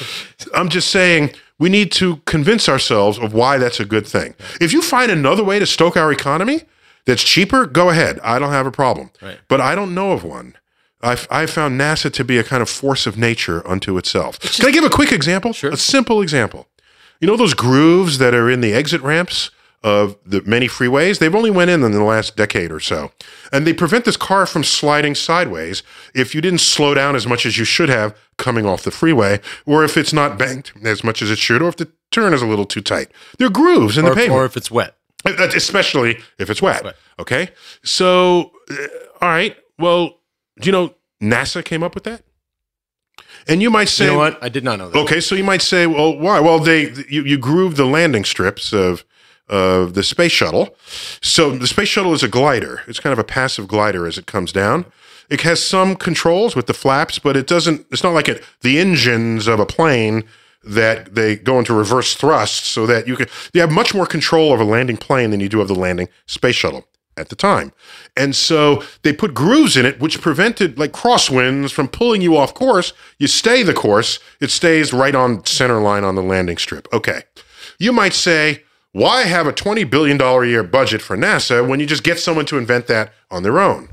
[0.54, 4.36] I'm just saying we need to convince ourselves of why that's a good thing.
[4.60, 6.62] If you find another way to stoke our economy
[7.04, 8.20] that's cheaper, go ahead.
[8.22, 9.10] I don't have a problem.
[9.20, 9.38] Right.
[9.48, 10.54] But I don't know of one.
[11.02, 14.38] I've, I found NASA to be a kind of force of nature unto itself.
[14.38, 15.52] Can I give a quick example?
[15.52, 15.72] Sure.
[15.72, 16.68] A simple example.
[17.20, 19.50] You know those grooves that are in the exit ramps
[19.82, 21.18] of the many freeways?
[21.18, 23.12] They've only went in in the last decade or so.
[23.52, 25.82] And they prevent this car from sliding sideways
[26.14, 29.40] if you didn't slow down as much as you should have coming off the freeway,
[29.66, 32.42] or if it's not banked as much as it should, or if the turn is
[32.42, 33.10] a little too tight.
[33.38, 34.38] There are grooves in Or, the pavement.
[34.40, 34.94] or if it's wet.
[35.24, 36.84] Especially if it's wet.
[36.84, 36.96] wet.
[37.18, 37.50] Okay.
[37.82, 38.74] So, uh,
[39.20, 39.56] all right.
[39.78, 40.20] Well,
[40.60, 42.22] do you know NASA came up with that?
[43.48, 44.42] And you might say, You know what?
[44.42, 44.98] I did not know that.
[45.00, 46.38] okay, so you might say, well, why?
[46.40, 49.04] Well, they you, you groove the landing strips of
[49.48, 50.76] of the space shuttle.
[51.22, 52.82] So the space shuttle is a glider.
[52.86, 54.86] It's kind of a passive glider as it comes down.
[55.30, 57.86] It has some controls with the flaps, but it doesn't.
[57.90, 60.24] It's not like it, the engines of a plane
[60.64, 63.26] that they go into reverse thrust, so that you can.
[63.52, 66.08] You have much more control of a landing plane than you do of the landing
[66.26, 66.86] space shuttle
[67.18, 67.72] at the time.
[68.16, 72.54] And so they put grooves in it, which prevented like crosswinds from pulling you off
[72.54, 72.92] course.
[73.18, 76.88] You stay the course, it stays right on center line on the landing strip.
[76.92, 77.22] Okay.
[77.78, 81.86] You might say, why have a $20 billion a year budget for NASA when you
[81.86, 83.90] just get someone to invent that on their own?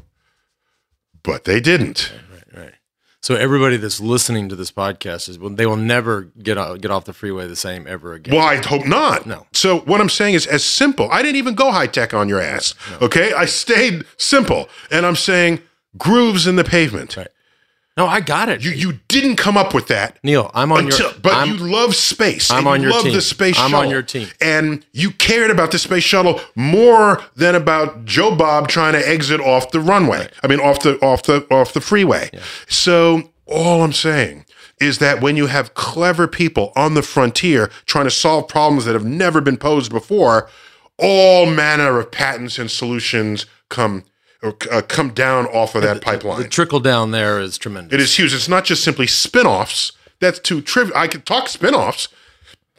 [1.24, 2.14] But they didn't.
[2.32, 2.74] Right, right.
[3.22, 7.06] So everybody that's listening to this podcast is they will never get off, get off
[7.06, 8.36] the freeway the same ever again.
[8.36, 9.26] Well, I hope not.
[9.26, 9.48] No.
[9.52, 11.10] So what I'm saying is as simple.
[11.12, 12.76] I didn't even go high tech on your ass.
[13.02, 15.62] Okay, I stayed simple, and I'm saying
[15.98, 17.18] grooves in the pavement.
[17.18, 17.28] Right.
[17.98, 18.62] No, I got it.
[18.64, 20.20] You you didn't come up with that.
[20.22, 21.20] Neil, I'm on Until, your.
[21.22, 22.52] but I'm, you love space.
[22.52, 23.14] I'm on you your love team.
[23.14, 23.86] the space I'm shuttle.
[23.86, 24.28] on your team.
[24.41, 29.39] And you cared about the space shuttle more than about Joe Bob trying to exit
[29.39, 30.30] off the runway.
[30.43, 32.32] I mean off the off the off the freeway.
[32.68, 34.46] So all I'm saying
[34.82, 38.93] is that when you have clever people on the frontier trying to solve problems that
[38.93, 40.50] have never been posed before,
[40.98, 44.04] all manner of patents and solutions come
[44.72, 46.41] uh, come down off of that pipeline.
[46.41, 47.93] the trickle down there is tremendous.
[47.93, 48.34] It is huge.
[48.34, 49.91] It's not just simply spin-offs.
[50.20, 50.98] That's too trivial.
[50.98, 52.08] I could talk spin-offs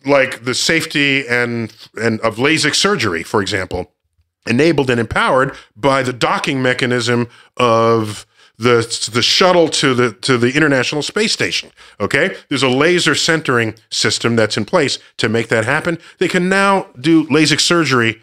[0.05, 3.93] like the safety and and of LASIK surgery, for example,
[4.47, 8.27] enabled and empowered by the docking mechanism of
[8.59, 11.71] the the shuttle to the to the International Space Station.
[12.01, 15.99] Okay, there's a laser centering system that's in place to make that happen.
[16.19, 18.23] They can now do LASIK surgery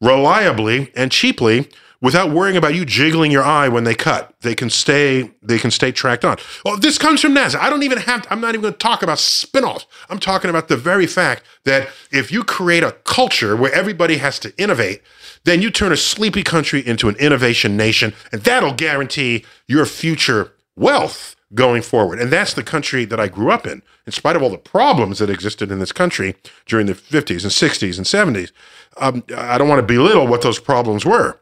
[0.00, 1.68] reliably and cheaply
[2.00, 4.34] without worrying about you jiggling your eye when they cut.
[4.40, 6.36] They can stay they can stay tracked on.
[6.64, 7.56] Oh, this comes from NASA.
[7.56, 9.86] I don't even have I'm not even going to talk about spin-offs.
[10.08, 14.38] I'm talking about the very fact that if you create a culture where everybody has
[14.40, 15.02] to innovate,
[15.44, 20.52] then you turn a sleepy country into an innovation nation and that'll guarantee your future
[20.76, 22.20] wealth going forward.
[22.20, 23.82] And that's the country that I grew up in.
[24.06, 26.36] In spite of all the problems that existed in this country
[26.66, 28.52] during the 50s and 60s and 70s,
[28.98, 31.40] um, I don't want to belittle what those problems were,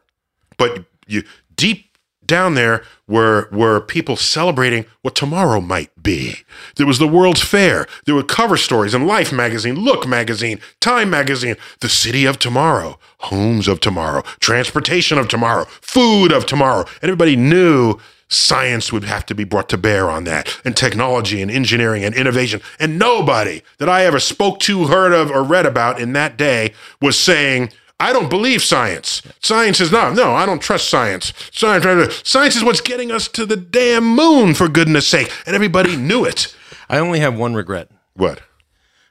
[0.57, 1.23] but you
[1.55, 1.85] deep
[2.25, 6.35] down there were were people celebrating what tomorrow might be.
[6.75, 7.87] There was the World's Fair.
[8.05, 12.99] There were cover stories in Life magazine, Look magazine, Time magazine, the city of tomorrow,
[13.19, 16.85] homes of tomorrow, transportation of tomorrow, food of tomorrow.
[17.01, 17.97] Everybody knew
[18.29, 22.13] science would have to be brought to bear on that, and technology and engineering and
[22.13, 22.61] innovation.
[22.77, 26.73] And nobody that I ever spoke to, heard of, or read about in that day
[27.01, 29.21] was saying, I don't believe science.
[29.41, 30.13] Science is not.
[30.15, 31.33] No, I don't trust science.
[31.51, 35.31] Science, science is what's getting us to the damn moon, for goodness sake.
[35.47, 36.55] And everybody knew it.
[36.89, 37.89] I only have one regret.
[38.13, 38.41] What?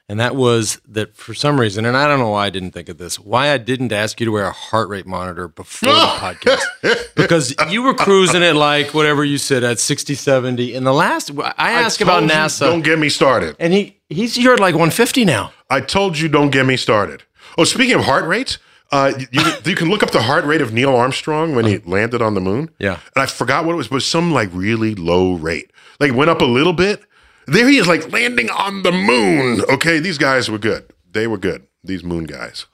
[0.09, 2.89] And that was that for some reason, and I don't know why I didn't think
[2.89, 5.99] of this, why I didn't ask you to wear a heart rate monitor before the
[6.01, 7.15] podcast.
[7.17, 10.77] Because you were cruising at like whatever you said at 60, 70.
[10.77, 13.57] And the last, I asked about you, NASA, Don't get me started.
[13.59, 15.53] and he he's you're at like 150 now.
[15.69, 17.25] I told you, don't get me started.
[17.59, 18.59] Oh, speaking of heart rates,
[18.93, 22.23] uh, you, you can look up the heart rate of Neil Armstrong when he landed
[22.23, 22.71] on the moon.
[22.79, 23.01] Yeah.
[23.15, 25.71] And I forgot what it was, but some like really low rate.
[26.01, 27.03] Like went up a little bit.
[27.47, 29.63] There he is, like landing on the moon.
[29.71, 30.85] Okay, these guys were good.
[31.13, 31.67] They were good.
[31.85, 32.67] These moon guys.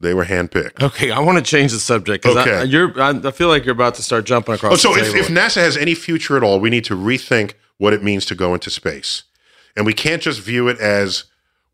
[0.00, 0.82] They were handpicked.
[0.82, 2.64] Okay, I want to change the subject because Okay.
[2.64, 3.00] you're.
[3.00, 4.72] I, I feel like you're about to start jumping across.
[4.72, 7.54] Oh, so the if, if NASA has any future at all, we need to rethink
[7.78, 9.24] what it means to go into space.
[9.76, 11.24] And we can't just view it as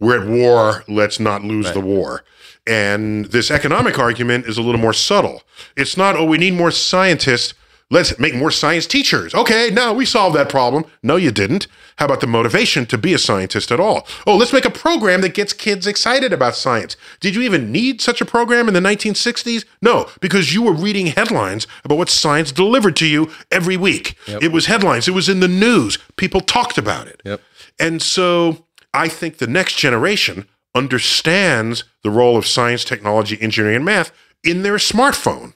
[0.01, 2.23] we're at war, let's not lose the war.
[2.69, 5.43] And this economic argument is a little more subtle.
[5.75, 7.55] It's not, oh, we need more scientists.
[7.91, 9.35] Let's make more science teachers.
[9.35, 10.85] Okay, now we solved that problem.
[11.03, 11.67] No, you didn't.
[11.97, 14.07] How about the motivation to be a scientist at all?
[14.27, 16.99] Oh, let's make a program that gets kids excited about science.
[17.21, 19.65] Did you even need such a program in the 1960s?
[19.81, 24.17] No, because you were reading headlines about what science delivered to you every week.
[24.27, 25.97] It was headlines, it was in the news.
[26.17, 27.23] People talked about it.
[27.25, 27.41] Yep.
[27.81, 33.85] And so I think the next generation understands the role of science, technology, engineering, and
[33.85, 34.13] math
[34.45, 35.55] in their smartphone.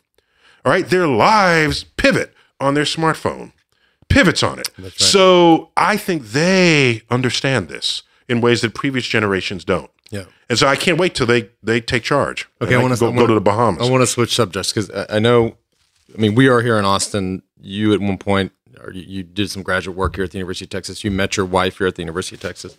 [0.64, 3.52] All right, their lives pivot on their smartphone,
[4.08, 4.68] pivots on it.
[4.96, 9.90] So I think they understand this in ways that previous generations don't.
[10.10, 10.24] yeah.
[10.48, 12.46] And so I can't wait till they they take charge.
[12.60, 13.86] Okay, I wanna- go, wanna- go to the Bahamas.
[13.86, 15.56] I want to switch subjects because I, I know.
[16.14, 17.42] I mean, we are here in Austin.
[17.58, 18.52] You at one point,
[18.84, 21.02] or you, you did some graduate work here at the University of Texas.
[21.04, 22.76] You met your wife here at the University of Texas.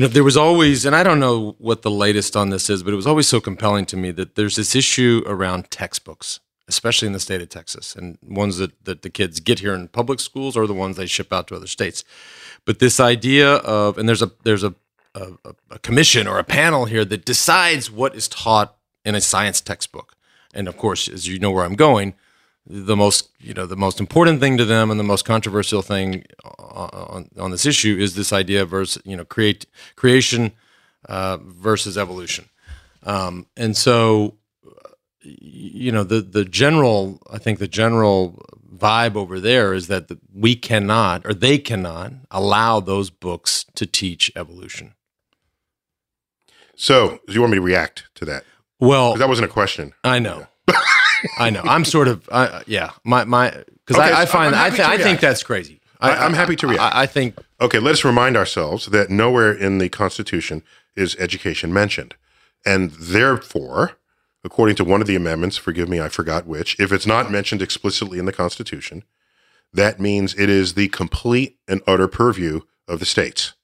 [0.00, 2.82] You know, there was always, and I don't know what the latest on this is,
[2.82, 7.04] but it was always so compelling to me that there's this issue around textbooks, especially
[7.04, 10.18] in the state of Texas, and ones that, that the kids get here in public
[10.18, 12.02] schools or the ones they ship out to other states.
[12.64, 14.74] But this idea of, and there's a there's a
[15.14, 15.32] a,
[15.70, 20.16] a commission or a panel here that decides what is taught in a science textbook.
[20.54, 22.14] And of course, as you know where I'm going,
[22.66, 26.24] the most you know the most important thing to them and the most controversial thing
[26.44, 30.52] on, on this issue is this idea versus you know create creation
[31.08, 32.48] uh, versus evolution.
[33.02, 34.36] Um, and so
[35.22, 38.38] you know the the general I think the general
[38.76, 44.30] vibe over there is that we cannot or they cannot allow those books to teach
[44.36, 44.94] evolution.
[46.76, 48.44] so do you want me to react to that?
[48.78, 49.92] Well, That wasn't a question.
[50.02, 50.46] I know.
[51.38, 51.62] I know.
[51.64, 52.90] I'm sort of, uh, yeah.
[53.04, 53.50] My my
[53.86, 55.80] because Okay, I, I find I, th- I think that's crazy.
[56.00, 56.94] I, am happy to react.
[56.94, 60.62] I, I think okay, let us remind ourselves that nowhere in the Constitution
[60.96, 62.14] is education mentioned.
[62.64, 63.92] And therefore,
[64.44, 67.62] according to one of the amendments, forgive me, I forgot which, if it's not mentioned
[67.62, 69.04] explicitly in the Constitution,
[69.72, 73.54] that means it is the complete and utter purview of the states.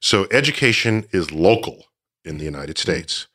[0.00, 1.84] So education is local
[2.24, 3.28] in the United States.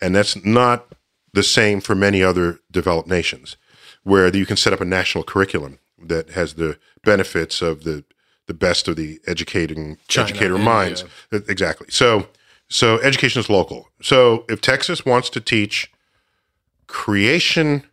[0.00, 0.94] And that's not
[1.32, 3.56] the same for many other developed nations,
[4.02, 8.04] where you can set up a national curriculum that has the benefits of the
[8.46, 10.64] the best of the educating China, educator India.
[10.64, 11.04] minds.
[11.30, 11.86] Exactly.
[11.90, 12.26] So
[12.68, 13.88] so education is local.
[14.02, 15.92] So if Texas wants to teach
[16.88, 17.84] creationism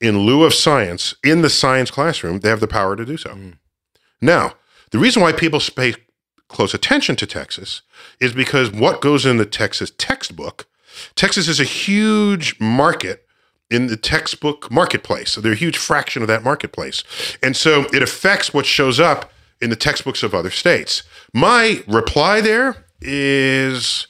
[0.00, 3.30] in lieu of science in the science classroom, they have the power to do so.
[3.30, 3.58] Mm.
[4.20, 4.54] Now,
[4.90, 5.94] the reason why people pay
[6.48, 7.82] close attention to Texas
[8.20, 10.66] is because what goes in the Texas textbook,
[11.14, 13.26] Texas is a huge market
[13.70, 15.32] in the textbook marketplace.
[15.32, 17.02] So they're a huge fraction of that marketplace.
[17.42, 21.02] And so it affects what shows up in the textbooks of other states.
[21.32, 24.06] My reply there is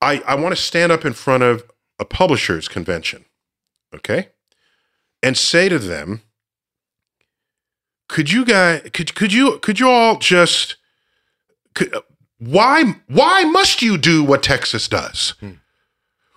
[0.00, 1.64] I, I want to stand up in front of
[1.98, 3.24] a publishers convention,
[3.94, 4.28] okay?
[5.22, 6.22] And say to them,
[8.08, 10.76] could you guys could could you could you all just
[11.74, 11.92] could,
[12.38, 15.34] why why must you do what Texas does?
[15.40, 15.52] Hmm.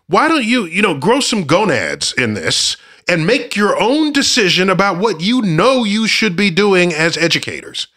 [0.08, 2.78] Why don't you you know grow some gonads in this
[3.08, 7.88] and make your own decision about what you know you should be doing as educators?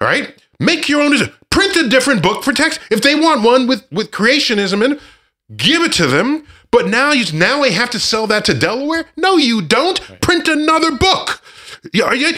[0.00, 1.34] All right, make your own decision.
[1.50, 4.92] Print a different book for Texas if they want one with with creationism in.
[4.92, 5.00] it,
[5.56, 6.46] Give it to them.
[6.70, 9.04] But now you now they have to sell that to Delaware?
[9.16, 10.00] No, you don't.
[10.22, 11.42] Print another book.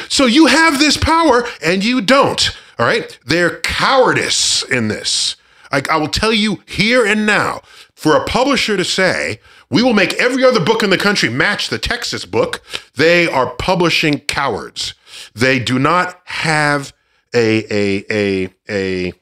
[0.08, 2.50] So you have this power and you don't.
[2.78, 3.18] All right.
[3.24, 5.36] They're cowardice in this.
[5.70, 7.62] I, I will tell you here and now
[7.94, 11.68] for a publisher to say, we will make every other book in the country match
[11.68, 12.62] the Texas book,
[12.96, 14.94] they are publishing cowards.
[15.34, 16.92] They do not have
[17.34, 19.12] a, a, a, a,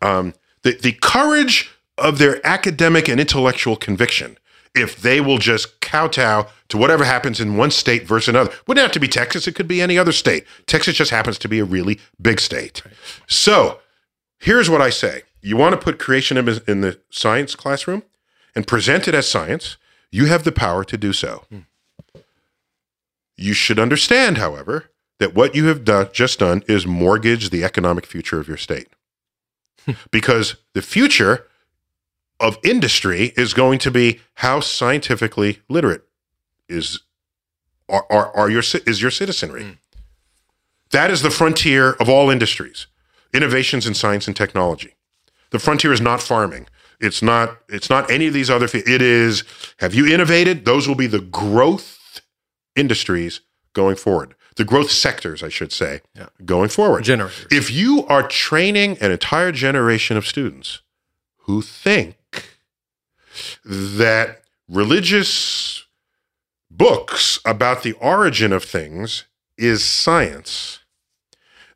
[0.00, 4.38] um, the, the courage of their academic and intellectual conviction
[4.74, 8.52] if they will just kowtow to whatever happens in one state versus another.
[8.66, 10.44] Wouldn't have to be Texas, it could be any other state.
[10.66, 12.82] Texas just happens to be a really big state.
[13.26, 13.80] So
[14.38, 18.02] here's what I say you want to put creationism in the science classroom
[18.54, 19.76] and present it as science,
[20.10, 21.44] you have the power to do so.
[21.50, 21.58] Hmm.
[23.36, 28.06] You should understand, however, that what you have done, just done is mortgage the economic
[28.06, 28.88] future of your state.
[29.84, 29.92] Hmm.
[30.10, 31.46] because the future
[32.40, 36.02] of industry is going to be how scientifically literate
[36.68, 37.00] is
[37.88, 39.64] are, are, are your is your citizenry.
[39.64, 39.70] Hmm.
[40.90, 42.86] That is the frontier of all industries.
[43.32, 44.94] Innovations in science and technology.
[45.50, 46.66] The frontier is not farming.
[47.00, 49.44] It's not it's not any of these other it is
[49.78, 50.64] have you innovated?
[50.64, 52.20] Those will be the growth
[52.76, 53.40] industries
[53.72, 54.34] going forward.
[54.56, 56.26] The growth sectors, I should say, Yeah.
[56.44, 57.02] going forward.
[57.02, 57.46] generators.
[57.50, 60.80] If you are training an entire generation of students
[61.38, 62.16] who think
[63.64, 65.84] that religious
[66.70, 69.24] books about the origin of things
[69.56, 70.80] is science,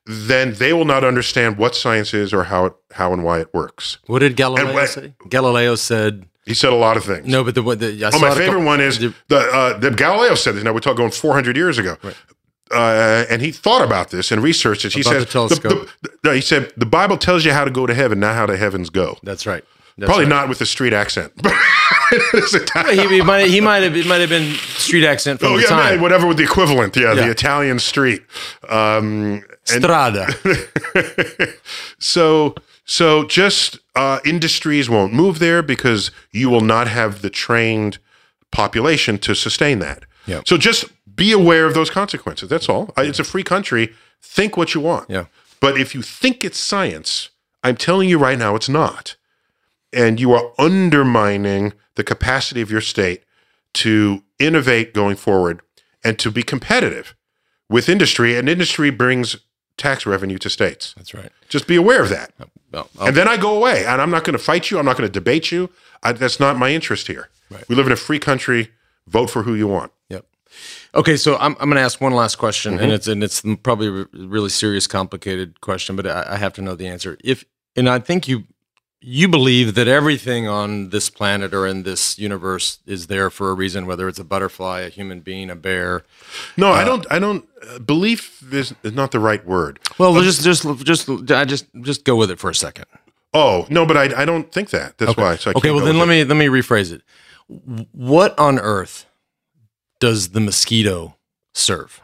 [0.07, 3.53] then they will not understand what science is or how it, how and why it
[3.55, 3.99] works.
[4.07, 5.15] what did Galileo say?
[5.29, 7.27] Galileo said He said a lot of things.
[7.27, 9.79] no, but the, what the I Oh, my favorite couple- one is the- the uh,
[9.79, 10.65] the Galileo said this.
[10.65, 11.97] Now we're talking going 400 years ago,
[12.73, 14.95] uh, and he thought about this and researched it.
[14.95, 15.89] He About said the telescope.
[16.03, 18.47] the- no, he said the Bible tells you how to go to heaven, not how
[18.47, 19.19] the heavens go.
[19.23, 19.63] That's right.
[19.99, 20.31] That's Probably right.
[20.31, 21.33] not with the street accent.
[22.33, 23.09] It's Italian.
[23.11, 25.63] He, he might he might have it might have been street accent from Oh the
[25.65, 25.95] yeah, time.
[25.95, 26.97] man, whatever with the equivalent.
[26.97, 27.27] Yeah, Yeah.
[27.27, 28.23] the Italian street.
[28.69, 30.27] Um, Strada.
[31.99, 37.99] so so just uh, industries won't move there because you will not have the trained
[38.51, 40.05] population to sustain that.
[40.27, 40.41] Yeah.
[40.47, 42.49] So just be aware of those consequences.
[42.49, 42.93] That's all.
[42.97, 43.93] I- It's a free country.
[44.23, 45.11] Think what you want.
[45.11, 45.27] Yeah.
[45.61, 47.29] But if you think it's science,
[47.63, 49.17] I'm telling you right now, it's not.
[49.93, 53.23] And you are undermining the capacity of your state
[53.75, 55.61] to innovate going forward
[56.05, 57.15] and to be competitive
[57.69, 58.37] with industry.
[58.37, 59.37] And industry brings
[59.77, 60.95] tax revenue to states.
[60.97, 61.31] That's right.
[61.49, 62.33] Just be aware of that.
[62.73, 64.79] Well, And then I go away, and I'm not going to fight you.
[64.79, 65.71] I'm not going to debate you.
[66.03, 67.29] I, that's not my interest here.
[67.51, 67.67] Right.
[67.69, 68.71] We live in a free country.
[69.07, 69.91] Vote for who you want.
[70.11, 70.27] Yep.
[70.95, 72.83] Okay, so I'm, I'm going to ask one last question, Mm-hmm.
[72.85, 76.63] and it's and it's probably a really serious, complicated question, but I, I have to
[76.63, 77.17] know the answer.
[77.25, 78.45] If and I think you
[79.01, 83.55] you believe that everything on this planet or in this universe is there for a
[83.55, 86.05] reason, whether it's a butterfly, a human being, a bear.
[86.57, 87.07] No, I don't.
[87.11, 87.49] I don't.
[87.69, 89.79] Uh, belief is, is not the right word.
[89.99, 92.87] Well, just just just I just just go with it for a second.
[93.33, 94.99] Oh no, but I, I don't think that.
[94.99, 95.37] That's why.
[95.37, 96.11] So I okay, well then let it.
[96.11, 97.03] me let me rephrase it.
[97.93, 99.07] What on earth
[100.01, 101.17] does the mosquito
[101.55, 102.01] serve?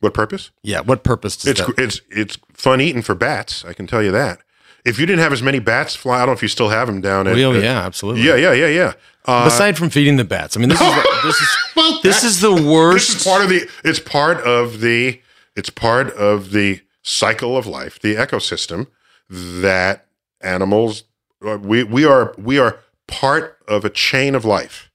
[0.00, 0.50] What purpose?
[0.62, 0.80] Yeah.
[0.80, 1.58] What purpose does it?
[1.58, 1.78] It's that?
[1.78, 3.64] it's it's fun eating for bats.
[3.64, 4.40] I can tell you that.
[4.84, 6.86] If you didn't have as many bats fly, I don't know if you still have
[6.86, 7.36] them down at.
[7.38, 8.22] Oh at- yeah, absolutely.
[8.22, 8.92] yeah, yeah, yeah, yeah.
[9.26, 12.40] Uh, Aside from feeding the bats, I mean, this is this is well, this is
[12.40, 13.08] the worst.
[13.08, 13.68] This is part of the.
[13.84, 15.20] It's part of the.
[15.56, 18.88] It's part of the cycle of life, the ecosystem
[19.30, 20.04] that
[20.42, 21.04] animals.
[21.46, 24.90] uh, We we are we are part of a chain of life,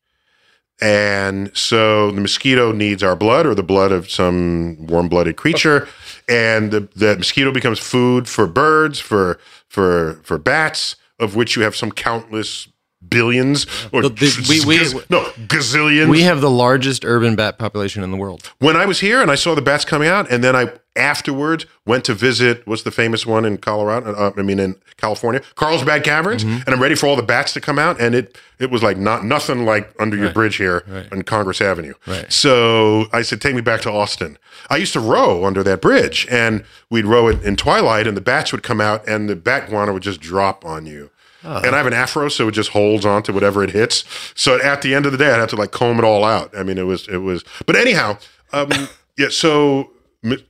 [0.81, 5.87] and so the mosquito needs our blood or the blood of some warm-blooded creature,
[6.29, 11.63] and the the mosquito becomes food for birds, for for for bats, of which you
[11.63, 12.67] have some countless
[13.07, 16.09] billions or The- the- we- we- gaz- no gazillions.
[16.09, 18.51] we have the largest urban bat population in the world.
[18.59, 21.65] when I was here and I saw the bats coming out, and then I afterwards
[21.85, 24.13] went to visit what's the famous one in Colorado?
[24.13, 26.63] Uh, I mean in California, Carlsbad Caverns, Mm-hmm.
[26.65, 28.97] and I'm ready for all the bats to come out, and it it was like
[28.97, 30.33] not nothing like under your Right.
[30.35, 31.07] bridge here Right.
[31.11, 31.93] on Congress Avenue.
[32.05, 32.31] Right.
[32.31, 34.37] So I said, take me back to Austin.
[34.69, 38.21] I used to row under that bridge, and we'd row it in twilight, and the
[38.21, 41.09] bats would come out, and the bat guano would just drop on you.
[41.45, 41.57] Oh.
[41.63, 44.03] And I have an afro, so it just holds on to whatever it hits.
[44.35, 46.51] So at the end of the day, I'd have to like comb it all out.
[46.57, 48.17] I mean, it was, it was, but anyhow,
[48.51, 48.69] um,
[49.17, 49.29] yeah.
[49.29, 49.91] So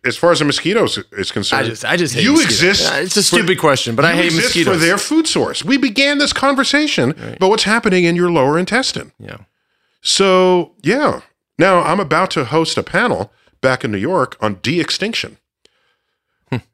[0.04, 2.64] as far as the mosquitoes is concerned, I just I just hate you mosquitoes.
[2.64, 2.94] exist.
[2.94, 4.74] It's a for- stupid question, but I hate exist mosquitoes.
[4.74, 5.64] for their food source.
[5.64, 9.12] We began this conversation about what's happening in your lower intestine.
[9.20, 9.38] yeah.
[10.02, 11.22] So, yeah.
[11.58, 15.38] Now I'm about to host a panel back in New York on de extinction.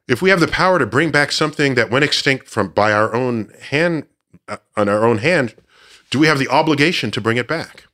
[0.08, 3.14] if we have the power to bring back something that went extinct from by our
[3.14, 4.06] own hand,
[4.48, 5.56] uh, on our own hand,
[6.12, 7.86] do we have the obligation to bring it back?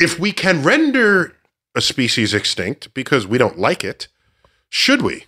[0.00, 1.36] If we can render
[1.74, 4.08] a species extinct because we don't like it,
[4.68, 5.24] should we?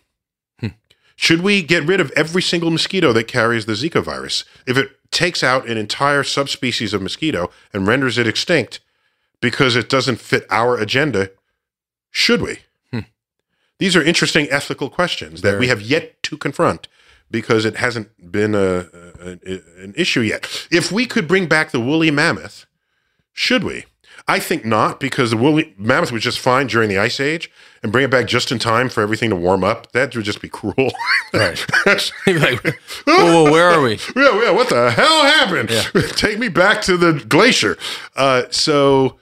[0.60, 0.68] Hmm.
[1.16, 4.44] Should we get rid of every single mosquito that carries the Zika virus?
[4.66, 8.80] If it takes out an entire subspecies of mosquito and renders it extinct
[9.40, 11.30] because it doesn't fit our agenda,
[12.10, 12.58] should we?
[12.92, 13.00] Hmm.
[13.78, 16.88] These are interesting ethical questions that we have yet to confront
[17.30, 18.86] because it hasn't been a,
[19.20, 20.66] a- a- an issue yet.
[20.70, 22.66] If we could bring back the woolly mammoth,
[23.32, 23.84] should we?
[24.26, 27.50] I think not because the woolly mammoth was just fine during the ice age
[27.82, 29.92] and bring it back just in time for everything to warm up.
[29.92, 30.74] That would just be cruel.
[31.32, 31.62] Right.
[32.26, 32.62] Like,
[33.06, 33.98] whoa, whoa, where are we?
[34.16, 35.68] yeah, yeah, what the hell happened?
[36.16, 37.76] Take me back to the glacier.
[38.16, 39.18] Uh, so,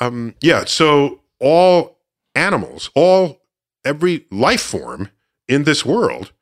[0.00, 1.98] um, yeah, so all
[2.34, 3.40] animals, all
[3.84, 5.10] every life form
[5.48, 6.32] in this world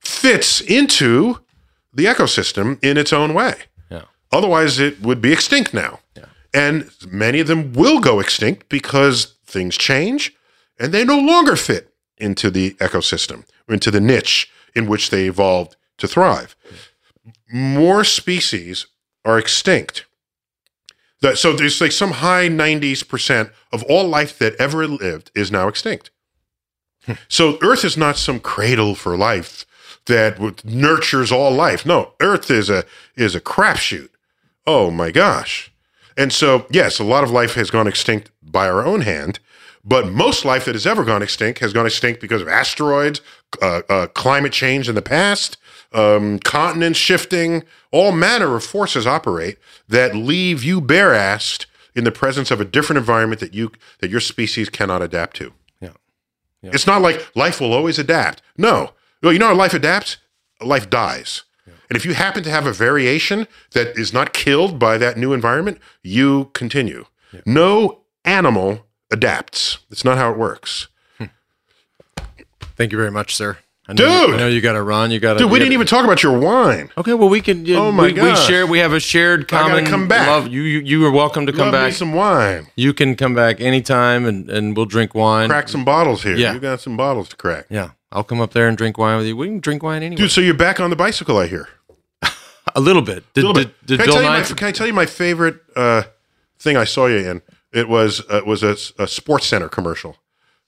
[0.00, 1.40] fits into
[1.92, 3.54] the ecosystem in its own way.
[3.90, 4.02] Yeah.
[4.30, 6.00] Otherwise, it would be extinct now.
[6.16, 6.26] Yeah.
[6.52, 10.34] And many of them will go extinct because things change
[10.78, 15.76] and they no longer fit into the ecosystem, into the niche in which they evolved
[15.98, 16.56] to thrive.
[17.52, 18.86] More species
[19.24, 20.04] are extinct.
[21.20, 25.50] That, so there's like some high 90s percent of all life that ever lived is
[25.50, 26.10] now extinct.
[27.28, 29.66] so Earth is not some cradle for life
[30.06, 31.84] that nurtures all life.
[31.84, 32.84] No, Earth is a
[33.16, 34.10] is a crapshoot.
[34.66, 35.72] Oh my gosh.
[36.16, 39.38] And so, yes, a lot of life has gone extinct by our own hand,
[39.88, 43.22] but most life that has ever gone extinct has gone extinct because of asteroids,
[43.62, 45.56] uh, uh, climate change in the past,
[45.92, 49.56] um, continents shifting, all manner of forces operate
[49.88, 51.64] that leave you bare assed
[51.94, 55.52] in the presence of a different environment that you that your species cannot adapt to.
[55.80, 55.92] Yeah.
[56.60, 56.70] Yeah.
[56.74, 58.42] It's not like life will always adapt.
[58.58, 58.92] No.
[59.22, 60.18] Well, you know how life adapts?
[60.60, 61.44] Life dies.
[61.88, 65.32] And if you happen to have a variation that is not killed by that new
[65.32, 67.06] environment, you continue.
[67.46, 69.78] No animal adapts.
[69.90, 70.88] It's not how it works.
[72.76, 73.58] Thank you very much, sir.
[73.88, 74.28] I know Dude!
[74.28, 75.10] you, I know you got to run.
[75.10, 75.38] You got to.
[75.40, 76.90] Dude, we didn't even talk about your wine.
[76.96, 77.64] Okay, well, we can.
[77.64, 78.66] Yeah, Oh my we, we share.
[78.66, 79.84] We have a shared gotta common.
[79.86, 80.28] come back.
[80.28, 80.48] Love.
[80.48, 81.92] You, you, you are welcome to come Love me back.
[81.94, 82.68] some wine.
[82.76, 85.48] you can come back anytime, and, and we'll drink wine.
[85.48, 86.36] Crack some bottles here.
[86.36, 86.52] Yeah.
[86.52, 87.64] You got some bottles to crack.
[87.70, 89.36] Yeah, I'll come up there and drink wine with you.
[89.36, 90.20] We can drink wine anyway.
[90.20, 91.68] Dude, so you're back on the bicycle, I hear.
[92.76, 93.24] a little bit.
[93.32, 93.86] Did, A little bit.
[93.86, 96.02] did can, I tell you my, can I tell you my favorite uh,
[96.60, 97.42] thing I saw you in?
[97.72, 100.16] It was uh, was a, a Sports Center commercial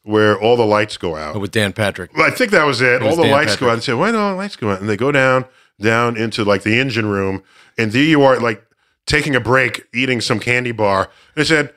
[0.02, 1.38] where all the lights go out.
[1.38, 2.14] with Dan Patrick.
[2.16, 3.02] Well, I think that was it.
[3.02, 3.60] was all the Dan lights Patrick.
[3.60, 5.44] go out and say, "Why don't all the lights go out?" And they go down,
[5.80, 7.42] down into like the engine room,
[7.78, 8.64] and there you are, like
[9.06, 11.10] taking a break, eating some candy bar.
[11.34, 11.72] And they said,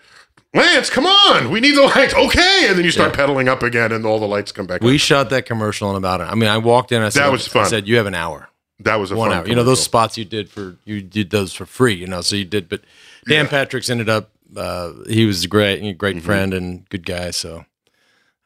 [0.54, 3.92] "Lance, come on, we need the lights." Okay, and then you start pedaling up again,
[3.92, 4.82] and all the lights come back.
[4.82, 6.22] We shot that commercial in about.
[6.22, 7.02] I mean, I walked in.
[7.02, 7.66] I said, that was fun.
[7.66, 9.82] I said, "You have an hour, That was a one fun hour." You know those
[9.84, 11.94] spots you did for you did those for free.
[11.96, 12.68] You know, so you did.
[12.70, 12.82] But
[13.26, 14.30] Dan Patrick's ended up.
[14.56, 16.26] Uh, he was a great, great Mm-hmm.
[16.26, 17.32] friend and good guy.
[17.32, 17.66] So,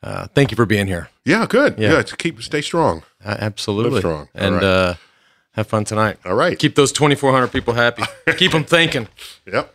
[0.04, 1.10] uh, thank you for being here.
[1.26, 1.78] Yeah, good.
[1.78, 1.94] Yeah.
[1.94, 3.04] Yeah, keep stay strong.
[3.24, 3.92] Uh, absolutely.
[3.92, 4.30] Live strong.
[4.34, 4.64] And right.
[4.64, 4.94] uh,
[5.54, 6.18] have fun tonight.
[6.26, 6.58] All right.
[6.58, 8.04] Keep those 2,400 people happy.
[8.38, 9.08] Keep them thinking.
[9.46, 9.74] Yep.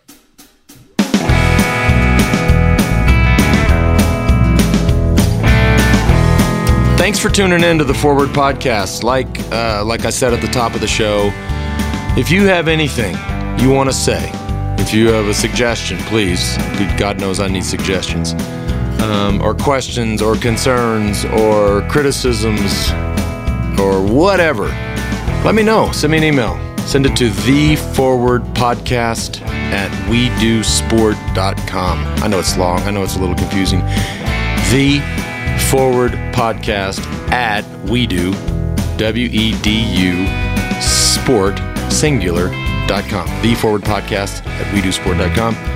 [6.96, 9.02] thanks for tuning in to the Forward Podcast.
[9.02, 11.30] Like, uh, like I said at the top of the show,
[12.16, 13.16] if you have anything
[13.59, 14.30] you want to say,
[14.78, 16.57] if you have a suggestion, please,
[16.99, 18.35] God knows I need suggestions,
[19.03, 22.90] um, or questions, or concerns, or criticisms,
[23.78, 24.66] or whatever,
[25.44, 25.90] let me know.
[25.93, 26.59] Send me an email.
[26.86, 31.99] Send it to the forward podcast at wedusport.com.
[32.23, 33.81] I know it's long, I know it's a little confusing.
[34.70, 35.01] The
[35.70, 37.01] forward podcast
[37.31, 38.32] at we do
[38.99, 40.27] w-e-d-u
[40.81, 41.57] sport
[43.43, 45.72] the forward podcast at we do sport.com